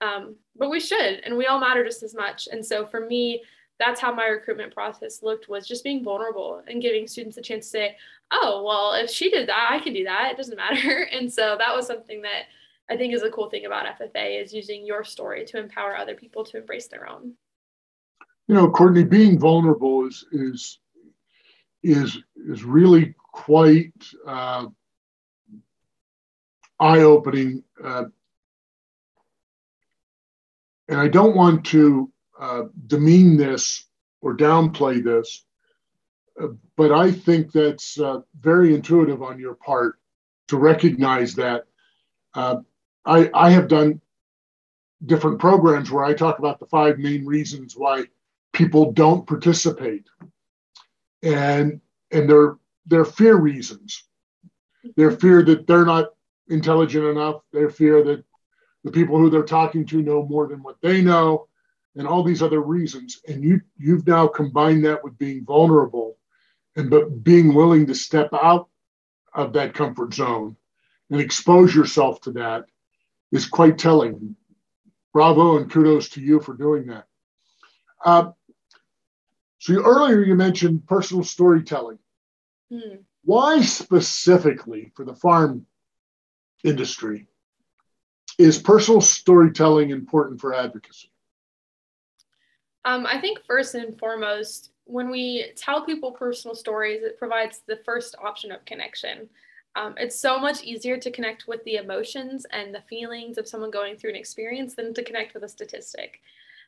Um, 0.00 0.36
but 0.56 0.70
we 0.70 0.78
should, 0.78 1.20
and 1.24 1.36
we 1.36 1.46
all 1.46 1.58
matter 1.58 1.84
just 1.84 2.04
as 2.04 2.14
much. 2.14 2.48
And 2.50 2.64
so 2.64 2.86
for 2.86 3.00
me, 3.00 3.42
that's 3.78 4.00
how 4.00 4.14
my 4.14 4.26
recruitment 4.26 4.72
process 4.72 5.22
looked 5.22 5.48
was 5.48 5.66
just 5.66 5.82
being 5.82 6.04
vulnerable 6.04 6.62
and 6.66 6.80
giving 6.80 7.08
students 7.08 7.38
a 7.38 7.42
chance 7.42 7.66
to 7.66 7.70
say, 7.70 7.96
oh, 8.30 8.62
well, 8.64 8.94
if 8.94 9.10
she 9.10 9.28
did 9.28 9.48
that, 9.48 9.68
I 9.70 9.80
can 9.80 9.92
do 9.92 10.04
that. 10.04 10.30
It 10.30 10.36
doesn't 10.36 10.56
matter. 10.56 11.08
And 11.12 11.30
so 11.32 11.56
that 11.58 11.74
was 11.74 11.86
something 11.86 12.22
that 12.22 12.44
I 12.88 12.96
think 12.96 13.14
is 13.14 13.22
a 13.22 13.30
cool 13.30 13.50
thing 13.50 13.66
about 13.66 13.98
FFA 13.98 14.42
is 14.42 14.54
using 14.54 14.86
your 14.86 15.02
story 15.02 15.44
to 15.46 15.58
empower 15.58 15.96
other 15.96 16.14
people 16.14 16.44
to 16.44 16.58
embrace 16.58 16.86
their 16.86 17.08
own. 17.08 17.32
You 18.46 18.54
know, 18.54 18.70
Courtney, 18.70 19.02
being 19.02 19.40
vulnerable 19.40 20.06
is 20.06 20.24
is 20.30 20.78
is 21.86 22.18
is 22.48 22.64
really 22.64 23.14
quite 23.32 23.92
uh, 24.26 24.66
eye-opening 26.80 27.62
uh, 27.82 28.04
and 30.88 31.00
I 31.00 31.08
don't 31.08 31.36
want 31.36 31.64
to 31.66 32.10
uh, 32.38 32.62
demean 32.86 33.36
this 33.36 33.86
or 34.20 34.36
downplay 34.36 35.02
this, 35.02 35.44
uh, 36.40 36.48
but 36.76 36.92
I 36.92 37.10
think 37.10 37.52
that's 37.52 37.98
uh, 37.98 38.20
very 38.40 38.74
intuitive 38.74 39.22
on 39.22 39.38
your 39.38 39.54
part 39.54 39.98
to 40.48 40.56
recognize 40.56 41.34
that. 41.34 41.64
Uh, 42.34 42.56
I, 43.04 43.30
I 43.34 43.50
have 43.50 43.68
done 43.68 44.00
different 45.04 45.38
programs 45.38 45.90
where 45.90 46.04
I 46.04 46.14
talk 46.14 46.38
about 46.38 46.58
the 46.58 46.66
five 46.66 46.98
main 46.98 47.24
reasons 47.24 47.74
why 47.76 48.04
people 48.52 48.92
don't 48.92 49.26
participate, 49.26 50.06
and 51.22 51.80
and 52.10 52.28
they're 52.28 52.56
they're 52.86 53.04
fear 53.04 53.36
reasons. 53.36 54.04
They're 54.96 55.10
fear 55.10 55.42
that 55.44 55.66
they're 55.66 55.84
not 55.84 56.10
intelligent 56.48 57.04
enough. 57.04 57.42
They're 57.52 57.70
fear 57.70 58.04
that 58.04 58.24
the 58.84 58.92
people 58.92 59.18
who 59.18 59.28
they're 59.28 59.42
talking 59.42 59.84
to 59.86 60.00
know 60.00 60.24
more 60.24 60.46
than 60.46 60.62
what 60.62 60.80
they 60.80 61.02
know 61.02 61.48
and 61.96 62.06
all 62.06 62.22
these 62.22 62.42
other 62.42 62.60
reasons 62.60 63.20
and 63.26 63.42
you 63.42 63.60
you've 63.76 64.06
now 64.06 64.28
combined 64.28 64.84
that 64.84 65.02
with 65.02 65.18
being 65.18 65.44
vulnerable 65.44 66.16
and 66.76 66.88
but 66.88 67.24
being 67.24 67.52
willing 67.52 67.86
to 67.86 67.94
step 67.94 68.28
out 68.32 68.68
of 69.34 69.52
that 69.52 69.74
comfort 69.74 70.14
zone 70.14 70.56
and 71.10 71.20
expose 71.20 71.74
yourself 71.74 72.20
to 72.20 72.30
that 72.30 72.66
is 73.32 73.46
quite 73.46 73.76
telling 73.76 74.36
bravo 75.12 75.56
and 75.56 75.70
kudos 75.70 76.08
to 76.10 76.20
you 76.20 76.38
for 76.40 76.54
doing 76.54 76.86
that 76.86 77.06
uh, 78.04 78.30
so 79.58 79.72
you, 79.72 79.82
earlier 79.82 80.22
you 80.22 80.34
mentioned 80.34 80.86
personal 80.86 81.24
storytelling 81.24 81.98
hmm. 82.70 82.96
why 83.24 83.60
specifically 83.60 84.92
for 84.94 85.04
the 85.04 85.14
farm 85.14 85.66
industry 86.64 87.26
is 88.38 88.58
personal 88.58 89.00
storytelling 89.00 89.90
important 89.90 90.40
for 90.40 90.54
advocacy? 90.54 91.10
Um, 92.84 93.06
I 93.06 93.20
think 93.20 93.40
first 93.46 93.74
and 93.74 93.98
foremost, 93.98 94.70
when 94.84 95.10
we 95.10 95.52
tell 95.56 95.84
people 95.84 96.12
personal 96.12 96.54
stories, 96.54 97.02
it 97.02 97.18
provides 97.18 97.62
the 97.66 97.80
first 97.84 98.14
option 98.22 98.52
of 98.52 98.64
connection. 98.64 99.28
Um, 99.74 99.94
it's 99.98 100.18
so 100.18 100.38
much 100.38 100.62
easier 100.62 100.96
to 100.96 101.10
connect 101.10 101.48
with 101.48 101.62
the 101.64 101.76
emotions 101.76 102.46
and 102.50 102.74
the 102.74 102.82
feelings 102.82 103.38
of 103.38 103.48
someone 103.48 103.70
going 103.70 103.96
through 103.96 104.10
an 104.10 104.16
experience 104.16 104.74
than 104.74 104.94
to 104.94 105.02
connect 105.02 105.34
with 105.34 105.42
a 105.42 105.48
statistic. 105.48 106.20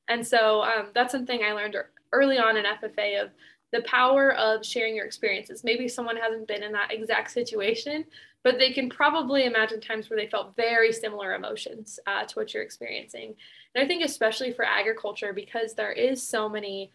And 0.08 0.26
so 0.26 0.62
um, 0.62 0.88
that's 0.94 1.12
something 1.12 1.42
I 1.42 1.52
learned 1.52 1.76
early 2.12 2.38
on 2.38 2.56
in 2.56 2.64
FFA 2.64 3.22
of 3.22 3.30
the 3.72 3.82
power 3.82 4.32
of 4.34 4.64
sharing 4.64 4.96
your 4.96 5.04
experiences. 5.04 5.62
Maybe 5.62 5.88
someone 5.88 6.16
hasn't 6.16 6.48
been 6.48 6.62
in 6.62 6.72
that 6.72 6.92
exact 6.92 7.30
situation, 7.30 8.04
but 8.42 8.58
they 8.58 8.72
can 8.72 8.88
probably 8.88 9.44
imagine 9.44 9.80
times 9.80 10.08
where 10.08 10.18
they 10.18 10.28
felt 10.28 10.56
very 10.56 10.92
similar 10.92 11.34
emotions 11.34 12.00
uh, 12.06 12.24
to 12.24 12.34
what 12.34 12.54
you're 12.54 12.62
experiencing. 12.62 13.34
And 13.74 13.84
I 13.84 13.86
think, 13.86 14.02
especially 14.02 14.52
for 14.52 14.64
agriculture, 14.64 15.32
because 15.32 15.74
there 15.74 15.92
is 15.92 16.22
so 16.22 16.48
many 16.48 16.92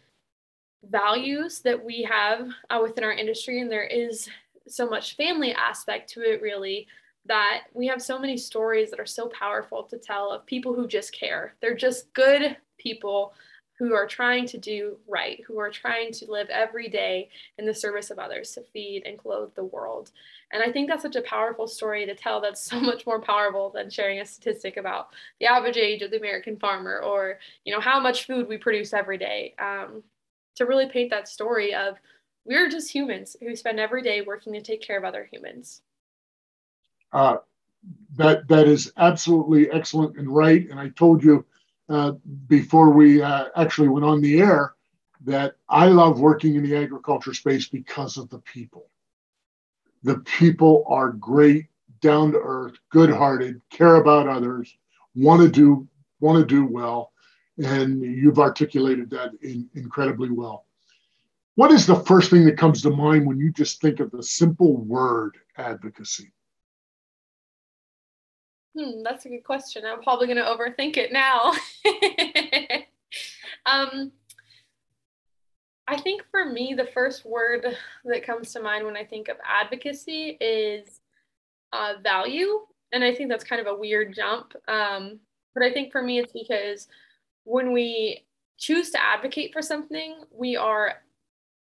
values 0.90 1.60
that 1.60 1.82
we 1.82 2.02
have 2.02 2.48
uh, 2.70 2.80
within 2.82 3.04
our 3.04 3.12
industry, 3.12 3.60
and 3.60 3.70
there 3.70 3.86
is 3.86 4.28
so 4.66 4.88
much 4.88 5.16
family 5.16 5.52
aspect 5.52 6.10
to 6.10 6.22
it, 6.22 6.42
really, 6.42 6.88
that 7.26 7.64
we 7.72 7.86
have 7.86 8.02
so 8.02 8.18
many 8.18 8.36
stories 8.36 8.90
that 8.90 9.00
are 9.00 9.06
so 9.06 9.28
powerful 9.28 9.84
to 9.84 9.98
tell 9.98 10.30
of 10.32 10.44
people 10.46 10.74
who 10.74 10.88
just 10.88 11.12
care. 11.12 11.54
They're 11.60 11.76
just 11.76 12.12
good 12.14 12.56
people 12.78 13.34
who 13.76 13.92
are 13.92 14.06
trying 14.06 14.46
to 14.46 14.58
do 14.58 14.96
right, 15.08 15.42
who 15.46 15.58
are 15.58 15.70
trying 15.70 16.12
to 16.12 16.30
live 16.30 16.48
every 16.48 16.88
day 16.88 17.28
in 17.58 17.66
the 17.66 17.74
service 17.74 18.10
of 18.10 18.20
others 18.20 18.52
to 18.52 18.62
feed 18.72 19.02
and 19.04 19.18
clothe 19.18 19.50
the 19.56 19.64
world. 19.64 20.12
And 20.52 20.62
I 20.62 20.70
think 20.70 20.88
that's 20.88 21.02
such 21.02 21.16
a 21.16 21.22
powerful 21.22 21.66
story 21.66 22.06
to 22.06 22.14
tell 22.14 22.40
that's 22.40 22.60
so 22.70 22.80
much 22.80 23.04
more 23.04 23.20
powerful 23.20 23.70
than 23.70 23.90
sharing 23.90 24.20
a 24.20 24.26
statistic 24.26 24.76
about 24.76 25.08
the 25.40 25.46
average 25.46 25.76
age 25.76 26.02
of 26.02 26.12
the 26.12 26.18
American 26.18 26.56
farmer 26.56 27.00
or, 27.00 27.40
you 27.64 27.72
know, 27.72 27.80
how 27.80 27.98
much 27.98 28.26
food 28.26 28.48
we 28.48 28.58
produce 28.58 28.92
every 28.92 29.18
day. 29.18 29.54
Um, 29.58 30.02
to 30.56 30.66
really 30.66 30.88
paint 30.88 31.10
that 31.10 31.28
story 31.28 31.74
of 31.74 31.96
we're 32.44 32.68
just 32.68 32.90
humans 32.90 33.36
who 33.40 33.56
spend 33.56 33.80
every 33.80 34.02
day 34.02 34.22
working 34.22 34.52
to 34.52 34.62
take 34.62 34.82
care 34.82 34.98
of 34.98 35.04
other 35.04 35.28
humans. 35.32 35.82
Uh, 37.12 37.38
that 38.16 38.46
that 38.48 38.68
is 38.68 38.92
absolutely 38.96 39.70
excellent 39.70 40.16
and 40.16 40.28
right. 40.28 40.68
And 40.70 40.78
I 40.78 40.90
told 40.90 41.24
you 41.24 41.44
uh, 41.88 42.12
before 42.46 42.90
we 42.90 43.22
uh, 43.22 43.46
actually 43.56 43.88
went 43.88 44.04
on 44.04 44.20
the 44.20 44.40
air 44.40 44.74
that 45.24 45.56
I 45.68 45.86
love 45.88 46.20
working 46.20 46.54
in 46.54 46.62
the 46.62 46.76
agriculture 46.76 47.34
space 47.34 47.68
because 47.68 48.16
of 48.16 48.28
the 48.30 48.40
people. 48.40 48.90
The 50.02 50.18
people 50.18 50.84
are 50.86 51.10
great, 51.10 51.66
down 52.00 52.32
to 52.32 52.38
earth, 52.38 52.74
good 52.90 53.10
hearted, 53.10 53.60
care 53.70 53.96
about 53.96 54.28
others, 54.28 54.76
want 55.14 55.40
to 55.42 55.48
do 55.48 55.88
want 56.20 56.38
to 56.38 56.54
do 56.54 56.66
well, 56.66 57.12
and 57.58 58.02
you've 58.02 58.38
articulated 58.38 59.10
that 59.10 59.32
in, 59.42 59.68
incredibly 59.74 60.30
well. 60.30 60.66
What 61.54 61.70
is 61.70 61.86
the 61.86 61.96
first 61.96 62.30
thing 62.30 62.44
that 62.46 62.58
comes 62.58 62.82
to 62.82 62.90
mind 62.90 63.26
when 63.26 63.38
you 63.38 63.52
just 63.52 63.80
think 63.80 64.00
of 64.00 64.10
the 64.10 64.22
simple 64.22 64.76
word 64.76 65.36
advocacy? 65.56 66.32
Hmm, 68.76 69.02
that's 69.04 69.24
a 69.24 69.28
good 69.28 69.44
question. 69.44 69.84
I'm 69.86 70.02
probably 70.02 70.26
going 70.26 70.38
to 70.38 70.42
overthink 70.42 70.96
it 70.96 71.12
now. 71.12 71.52
um, 73.66 74.12
I 75.86 76.00
think 76.00 76.22
for 76.30 76.44
me, 76.44 76.74
the 76.76 76.86
first 76.86 77.24
word 77.24 77.66
that 78.04 78.26
comes 78.26 78.52
to 78.52 78.60
mind 78.62 78.84
when 78.84 78.96
I 78.96 79.04
think 79.04 79.28
of 79.28 79.36
advocacy 79.46 80.36
is 80.40 81.00
uh, 81.72 81.94
value. 82.02 82.60
And 82.92 83.04
I 83.04 83.14
think 83.14 83.28
that's 83.28 83.44
kind 83.44 83.60
of 83.60 83.66
a 83.66 83.78
weird 83.78 84.14
jump. 84.14 84.54
Um, 84.68 85.20
But 85.54 85.62
I 85.62 85.72
think 85.72 85.92
for 85.92 86.02
me, 86.02 86.18
it's 86.18 86.32
because 86.32 86.88
when 87.44 87.72
we 87.72 88.24
choose 88.58 88.90
to 88.90 89.02
advocate 89.02 89.52
for 89.52 89.62
something, 89.62 90.16
we 90.30 90.56
are 90.56 90.94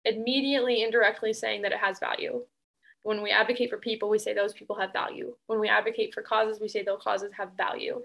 immediately, 0.06 0.84
indirectly 0.84 1.34
saying 1.34 1.64
that 1.64 1.72
it 1.72 1.80
has 1.80 2.00
value. 2.00 2.44
When 3.04 3.22
we 3.22 3.32
advocate 3.32 3.70
for 3.70 3.78
people, 3.78 4.10
we 4.10 4.20
say 4.20 4.34
those 4.34 4.54
people 4.54 4.76
have 4.78 4.94
value. 4.94 5.34
When 5.48 5.60
we 5.60 5.70
advocate 5.70 6.14
for 6.14 6.22
causes, 6.22 6.60
we 6.60 6.68
say 6.68 6.84
those 6.84 7.02
causes 7.02 7.32
have 7.34 7.50
value. 7.58 8.02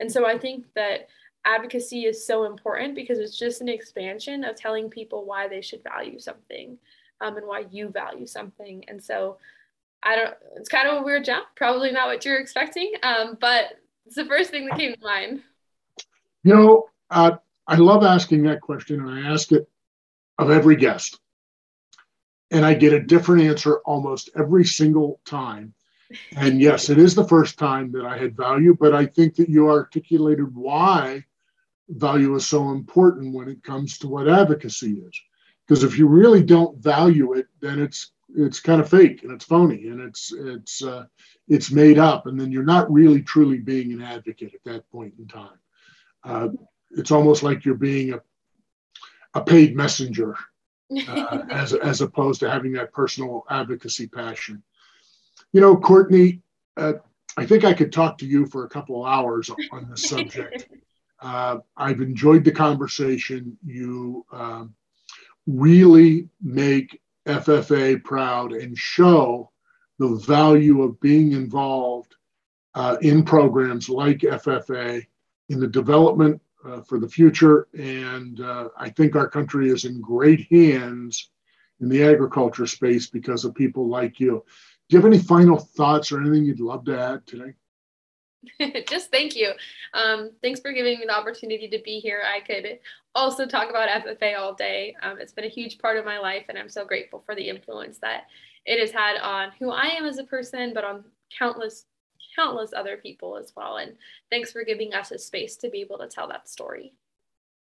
And 0.00 0.10
so 0.10 0.26
I 0.26 0.38
think 0.38 0.66
that 0.74 1.08
advocacy 1.44 2.04
is 2.04 2.26
so 2.26 2.44
important 2.44 2.94
because 2.94 3.18
it's 3.18 3.38
just 3.38 3.60
an 3.60 3.68
expansion 3.68 4.44
of 4.44 4.56
telling 4.56 4.90
people 4.90 5.24
why 5.24 5.48
they 5.48 5.60
should 5.60 5.82
value 5.82 6.18
something 6.18 6.78
um, 7.20 7.36
and 7.36 7.46
why 7.46 7.64
you 7.70 7.88
value 7.88 8.26
something. 8.26 8.84
And 8.88 9.02
so 9.02 9.38
I 10.02 10.16
don't, 10.16 10.34
it's 10.56 10.68
kind 10.68 10.88
of 10.88 10.98
a 10.98 11.02
weird 11.02 11.24
jump, 11.24 11.46
probably 11.56 11.92
not 11.92 12.08
what 12.08 12.24
you're 12.24 12.38
expecting, 12.38 12.92
um, 13.02 13.36
but 13.40 13.78
it's 14.06 14.16
the 14.16 14.24
first 14.24 14.50
thing 14.50 14.66
that 14.66 14.78
came 14.78 14.94
to 14.94 15.00
mind. 15.00 15.42
You 16.42 16.54
know, 16.54 16.84
uh, 17.10 17.36
I 17.66 17.76
love 17.76 18.02
asking 18.02 18.44
that 18.44 18.60
question 18.60 19.00
and 19.00 19.10
I 19.10 19.32
ask 19.32 19.52
it 19.52 19.68
of 20.38 20.50
every 20.50 20.76
guest. 20.76 21.20
And 22.50 22.64
I 22.64 22.74
get 22.74 22.92
a 22.92 23.00
different 23.00 23.42
answer 23.42 23.78
almost 23.84 24.30
every 24.36 24.64
single 24.64 25.20
time. 25.24 25.74
And 26.36 26.60
yes, 26.60 26.90
it 26.90 26.98
is 26.98 27.14
the 27.14 27.28
first 27.28 27.58
time 27.58 27.92
that 27.92 28.04
I 28.04 28.18
had 28.18 28.36
value, 28.36 28.76
but 28.78 28.94
I 28.94 29.06
think 29.06 29.36
that 29.36 29.48
you 29.48 29.68
articulated 29.68 30.54
why 30.54 31.24
value 31.88 32.34
is 32.34 32.46
so 32.46 32.70
important 32.70 33.34
when 33.34 33.48
it 33.48 33.62
comes 33.62 33.98
to 33.98 34.08
what 34.08 34.28
advocacy 34.28 34.92
is. 34.92 35.20
Because 35.66 35.84
if 35.84 35.98
you 35.98 36.08
really 36.08 36.42
don't 36.42 36.82
value 36.82 37.34
it, 37.34 37.46
then 37.60 37.80
it's 37.80 38.12
it's 38.36 38.60
kind 38.60 38.80
of 38.80 38.88
fake 38.88 39.24
and 39.24 39.32
it's 39.32 39.44
phony 39.44 39.88
and 39.88 40.00
it's 40.00 40.32
it's 40.32 40.82
uh, 40.82 41.04
it's 41.48 41.70
made 41.70 41.98
up, 41.98 42.26
and 42.26 42.40
then 42.40 42.50
you're 42.50 42.62
not 42.62 42.90
really 42.92 43.22
truly 43.22 43.58
being 43.58 43.92
an 43.92 44.02
advocate 44.02 44.54
at 44.54 44.64
that 44.64 44.90
point 44.90 45.14
in 45.18 45.26
time. 45.26 45.58
Uh, 46.24 46.48
it's 46.92 47.10
almost 47.10 47.42
like 47.42 47.64
you're 47.64 47.74
being 47.74 48.14
a 48.14 48.20
a 49.34 49.40
paid 49.40 49.76
messenger 49.76 50.36
uh, 51.08 51.42
as 51.50 51.72
as 51.72 52.00
opposed 52.00 52.40
to 52.40 52.50
having 52.50 52.72
that 52.72 52.92
personal 52.92 53.44
advocacy 53.50 54.06
passion. 54.06 54.62
You 55.52 55.60
know, 55.60 55.76
Courtney, 55.76 56.42
uh, 56.76 56.94
I 57.36 57.46
think 57.46 57.64
I 57.64 57.72
could 57.72 57.92
talk 57.92 58.18
to 58.18 58.26
you 58.26 58.46
for 58.46 58.64
a 58.64 58.68
couple 58.68 59.04
of 59.04 59.12
hours 59.12 59.50
on 59.72 59.88
this 59.90 60.04
subject. 60.04 60.68
Uh, 61.22 61.58
I've 61.76 62.00
enjoyed 62.00 62.44
the 62.44 62.50
conversation. 62.50 63.58
You 63.62 64.24
um, 64.32 64.74
really 65.46 66.30
make 66.40 66.98
FFA 67.26 68.02
proud 68.02 68.52
and 68.52 68.74
show 68.74 69.50
the 69.98 70.14
value 70.26 70.80
of 70.80 70.98
being 70.98 71.32
involved 71.32 72.14
uh, 72.74 72.96
in 73.02 73.22
programs 73.22 73.90
like 73.90 74.20
FFA 74.20 75.04
in 75.50 75.60
the 75.60 75.66
development 75.66 76.40
uh, 76.64 76.80
for 76.82 76.98
the 76.98 77.08
future. 77.08 77.68
And 77.78 78.40
uh, 78.40 78.68
I 78.76 78.90
think 78.90 79.16
our 79.16 79.28
country 79.28 79.70
is 79.70 79.84
in 79.84 80.00
great 80.00 80.46
hands 80.50 81.30
in 81.80 81.88
the 81.88 82.02
agriculture 82.02 82.66
space 82.66 83.08
because 83.08 83.44
of 83.44 83.54
people 83.54 83.88
like 83.88 84.20
you. 84.20 84.44
Do 84.88 84.96
you 84.96 85.02
have 85.02 85.12
any 85.12 85.22
final 85.22 85.58
thoughts 85.58 86.12
or 86.12 86.20
anything 86.20 86.44
you'd 86.44 86.60
love 86.60 86.84
to 86.86 86.98
add 86.98 87.26
today? 87.26 87.54
just 88.88 89.10
thank 89.10 89.36
you. 89.36 89.52
Um, 89.94 90.32
thanks 90.42 90.60
for 90.60 90.72
giving 90.72 90.98
me 90.98 91.06
the 91.06 91.16
opportunity 91.16 91.68
to 91.68 91.78
be 91.84 92.00
here. 92.00 92.22
I 92.24 92.40
could 92.40 92.78
also 93.14 93.46
talk 93.46 93.70
about 93.70 93.88
FFA 93.88 94.38
all 94.38 94.54
day. 94.54 94.96
Um, 95.02 95.18
it's 95.20 95.32
been 95.32 95.44
a 95.44 95.48
huge 95.48 95.78
part 95.78 95.96
of 95.96 96.04
my 96.04 96.18
life, 96.18 96.46
and 96.48 96.58
I'm 96.58 96.68
so 96.68 96.84
grateful 96.84 97.22
for 97.26 97.34
the 97.34 97.48
influence 97.48 97.98
that 97.98 98.24
it 98.64 98.80
has 98.80 98.90
had 98.90 99.18
on 99.18 99.50
who 99.58 99.70
I 99.70 99.86
am 99.86 100.06
as 100.06 100.18
a 100.18 100.24
person, 100.24 100.72
but 100.74 100.84
on 100.84 101.04
countless, 101.36 101.86
countless 102.34 102.72
other 102.72 102.96
people 102.96 103.36
as 103.36 103.52
well. 103.56 103.76
And 103.76 103.94
thanks 104.30 104.52
for 104.52 104.64
giving 104.64 104.94
us 104.94 105.10
a 105.10 105.18
space 105.18 105.56
to 105.56 105.70
be 105.70 105.80
able 105.80 105.98
to 105.98 106.08
tell 106.08 106.28
that 106.28 106.48
story. 106.48 106.92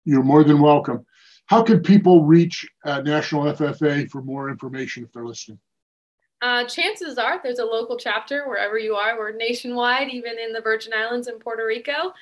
You're 0.04 0.22
more 0.22 0.44
than 0.44 0.60
welcome. 0.60 1.06
How 1.46 1.62
can 1.62 1.80
people 1.80 2.24
reach 2.24 2.66
uh, 2.84 3.00
National 3.02 3.44
FFA 3.44 4.10
for 4.10 4.22
more 4.22 4.48
information 4.48 5.04
if 5.04 5.12
they're 5.12 5.26
listening? 5.26 5.58
Uh, 6.42 6.64
chances 6.64 7.16
are 7.16 7.40
there's 7.42 7.58
a 7.58 7.64
local 7.64 7.96
chapter 7.96 8.46
wherever 8.46 8.78
you 8.78 8.94
are. 8.94 9.18
We're 9.18 9.34
nationwide, 9.34 10.10
even 10.10 10.38
in 10.38 10.52
the 10.52 10.60
Virgin 10.60 10.92
Islands 10.92 11.26
and 11.26 11.40
Puerto 11.40 11.66
Rico. 11.66 12.12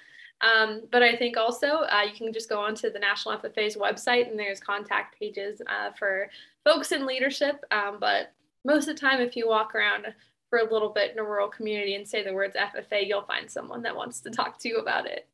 Um, 0.41 0.83
but 0.91 1.03
I 1.03 1.17
think 1.17 1.37
also 1.37 1.67
uh, 1.67 2.03
you 2.03 2.17
can 2.17 2.33
just 2.33 2.49
go 2.49 2.61
onto 2.61 2.91
the 2.91 2.99
National 2.99 3.37
FFA's 3.39 3.77
website 3.77 4.29
and 4.29 4.39
there's 4.39 4.61
contact 4.61 5.19
pages 5.19 5.63
uh, 5.69 5.93
for 5.93 6.29
folks 6.65 6.93
in 6.93 7.07
leadership. 7.07 7.65
Um, 7.71 7.99
but 8.01 8.33
most 8.65 8.89
of 8.89 8.95
the 8.95 9.01
time, 9.01 9.21
if 9.21 9.37
you 9.37 9.49
walk 9.49 9.75
around 9.75 10.07
for 10.53 10.59
a 10.59 10.71
little 10.71 10.91
bit 10.91 11.12
in 11.12 11.19
a 11.19 11.25
rural 11.25 11.49
community 11.49 11.95
and 11.95 12.07
say 12.07 12.23
the 12.23 12.31
words 12.31 12.55
FFA, 12.55 13.09
you'll 13.09 13.23
find 13.23 13.51
someone 13.51 13.81
that 13.81 13.97
wants 13.97 14.21
to 14.21 14.29
talk 14.29 14.59
to 14.59 14.69
you 14.69 14.77
about 14.77 15.07
it. 15.07 15.27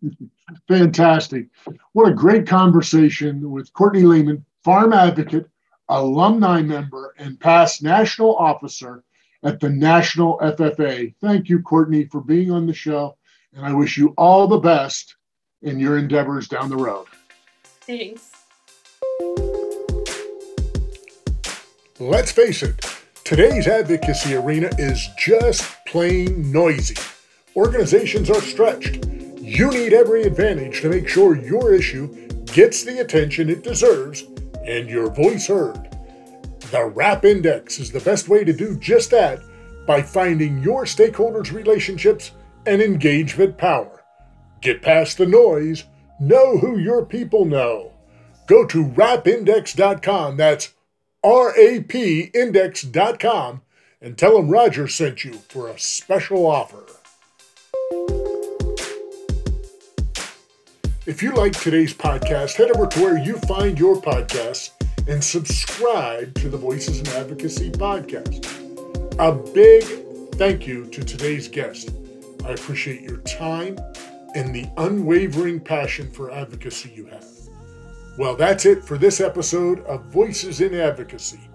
Fantastic. 0.66 1.48
What 1.92 2.08
a 2.08 2.14
great 2.14 2.46
conversation 2.46 3.50
with 3.50 3.70
Courtney 3.74 4.04
Lehman, 4.04 4.46
farm 4.64 4.94
advocate, 4.94 5.46
alumni 5.90 6.62
member, 6.62 7.14
and 7.18 7.38
past 7.38 7.82
national 7.82 8.34
officer 8.36 9.04
at 9.42 9.60
the 9.60 9.68
National 9.68 10.38
FFA. 10.38 11.14
Thank 11.20 11.50
you, 11.50 11.60
Courtney, 11.60 12.06
for 12.06 12.22
being 12.22 12.50
on 12.50 12.66
the 12.66 12.72
show, 12.72 13.18
and 13.52 13.66
I 13.66 13.74
wish 13.74 13.98
you 13.98 14.14
all 14.16 14.48
the 14.48 14.56
best 14.56 15.16
in 15.60 15.78
your 15.78 15.98
endeavors 15.98 16.48
down 16.48 16.70
the 16.70 16.76
road. 16.78 17.08
Thanks. 17.82 18.30
Let's 22.00 22.32
face 22.32 22.62
it, 22.62 22.82
today's 23.36 23.66
advocacy 23.66 24.34
arena 24.34 24.68
is 24.76 25.08
just 25.16 25.82
plain 25.86 26.52
noisy. 26.52 26.94
Organizations 27.56 28.28
are 28.28 28.42
stretched. 28.42 29.06
You 29.40 29.70
need 29.70 29.94
every 29.94 30.24
advantage 30.24 30.82
to 30.82 30.90
make 30.90 31.08
sure 31.08 31.42
your 31.42 31.72
issue 31.72 32.28
gets 32.44 32.84
the 32.84 32.98
attention 32.98 33.48
it 33.48 33.64
deserves 33.64 34.24
and 34.66 34.86
your 34.86 35.10
voice 35.10 35.46
heard. 35.46 35.96
The 36.72 36.84
RAP 36.94 37.24
Index 37.24 37.78
is 37.78 37.90
the 37.90 38.00
best 38.00 38.28
way 38.28 38.44
to 38.44 38.52
do 38.52 38.76
just 38.76 39.10
that 39.12 39.40
by 39.86 40.02
finding 40.02 40.62
your 40.62 40.84
stakeholders' 40.84 41.52
relationships 41.52 42.32
and 42.66 42.82
engagement 42.82 43.56
power. 43.56 44.04
Get 44.60 44.82
past 44.82 45.16
the 45.16 45.24
noise, 45.24 45.84
know 46.20 46.58
who 46.58 46.76
your 46.76 47.06
people 47.06 47.46
know. 47.46 47.94
Go 48.46 48.66
to 48.66 48.84
rapindex.com, 48.84 50.36
that's 50.36 50.74
R 51.24 51.56
A 51.56 51.80
P 51.80 52.30
index.com, 52.34 53.62
and 54.00 54.18
tell 54.18 54.36
them 54.36 54.50
Roger 54.50 54.88
sent 54.88 55.24
you 55.24 55.34
for 55.34 55.68
a 55.68 55.78
special 55.78 56.46
offer. 56.46 56.84
If 61.04 61.20
you 61.20 61.32
like 61.32 61.52
today's 61.52 61.92
podcast, 61.94 62.56
head 62.56 62.70
over 62.70 62.86
to 62.86 63.00
where 63.00 63.18
you 63.18 63.36
find 63.38 63.78
your 63.78 64.00
podcasts 64.00 64.70
and 65.08 65.22
subscribe 65.22 66.34
to 66.36 66.48
the 66.48 66.56
Voices 66.56 67.00
in 67.00 67.08
Advocacy 67.08 67.70
podcast. 67.70 68.46
A 69.18 69.32
big 69.52 69.82
thank 70.36 70.66
you 70.66 70.86
to 70.86 71.04
today's 71.04 71.48
guest. 71.48 71.90
I 72.44 72.50
appreciate 72.50 73.02
your 73.02 73.18
time 73.18 73.78
and 74.34 74.54
the 74.54 74.68
unwavering 74.76 75.60
passion 75.60 76.10
for 76.10 76.30
advocacy 76.30 76.92
you 76.94 77.06
have. 77.06 77.31
Well, 78.18 78.36
that's 78.36 78.66
it 78.66 78.84
for 78.84 78.98
this 78.98 79.22
episode 79.22 79.80
of 79.86 80.04
Voices 80.04 80.60
in 80.60 80.74
Advocacy. 80.74 81.48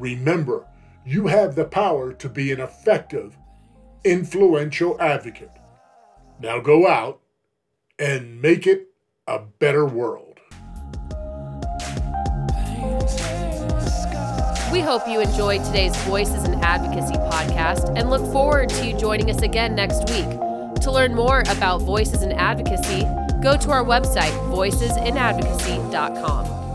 Remember, 0.00 0.66
you 1.04 1.28
have 1.28 1.54
the 1.54 1.64
power 1.64 2.12
to 2.14 2.28
be 2.28 2.50
an 2.50 2.60
effective, 2.60 3.36
influential 4.02 5.00
advocate. 5.00 5.52
Now 6.40 6.58
go 6.58 6.88
out 6.88 7.20
and 8.00 8.42
make 8.42 8.66
it 8.66 8.88
a 9.28 9.38
better 9.38 9.86
world. 9.86 10.40
We 14.72 14.80
hope 14.80 15.08
you 15.08 15.20
enjoyed 15.20 15.64
today's 15.64 15.96
Voices 15.98 16.42
in 16.42 16.54
Advocacy 16.64 17.14
podcast 17.14 17.96
and 17.96 18.10
look 18.10 18.22
forward 18.32 18.70
to 18.70 18.86
you 18.86 18.98
joining 18.98 19.30
us 19.30 19.40
again 19.42 19.76
next 19.76 20.10
week. 20.10 20.28
To 20.82 20.90
learn 20.90 21.14
more 21.14 21.44
about 21.48 21.82
Voices 21.82 22.22
in 22.22 22.32
Advocacy, 22.32 23.06
go 23.40 23.56
to 23.56 23.70
our 23.70 23.84
website, 23.84 24.32
voicesinadvocacy.com. 24.50 26.65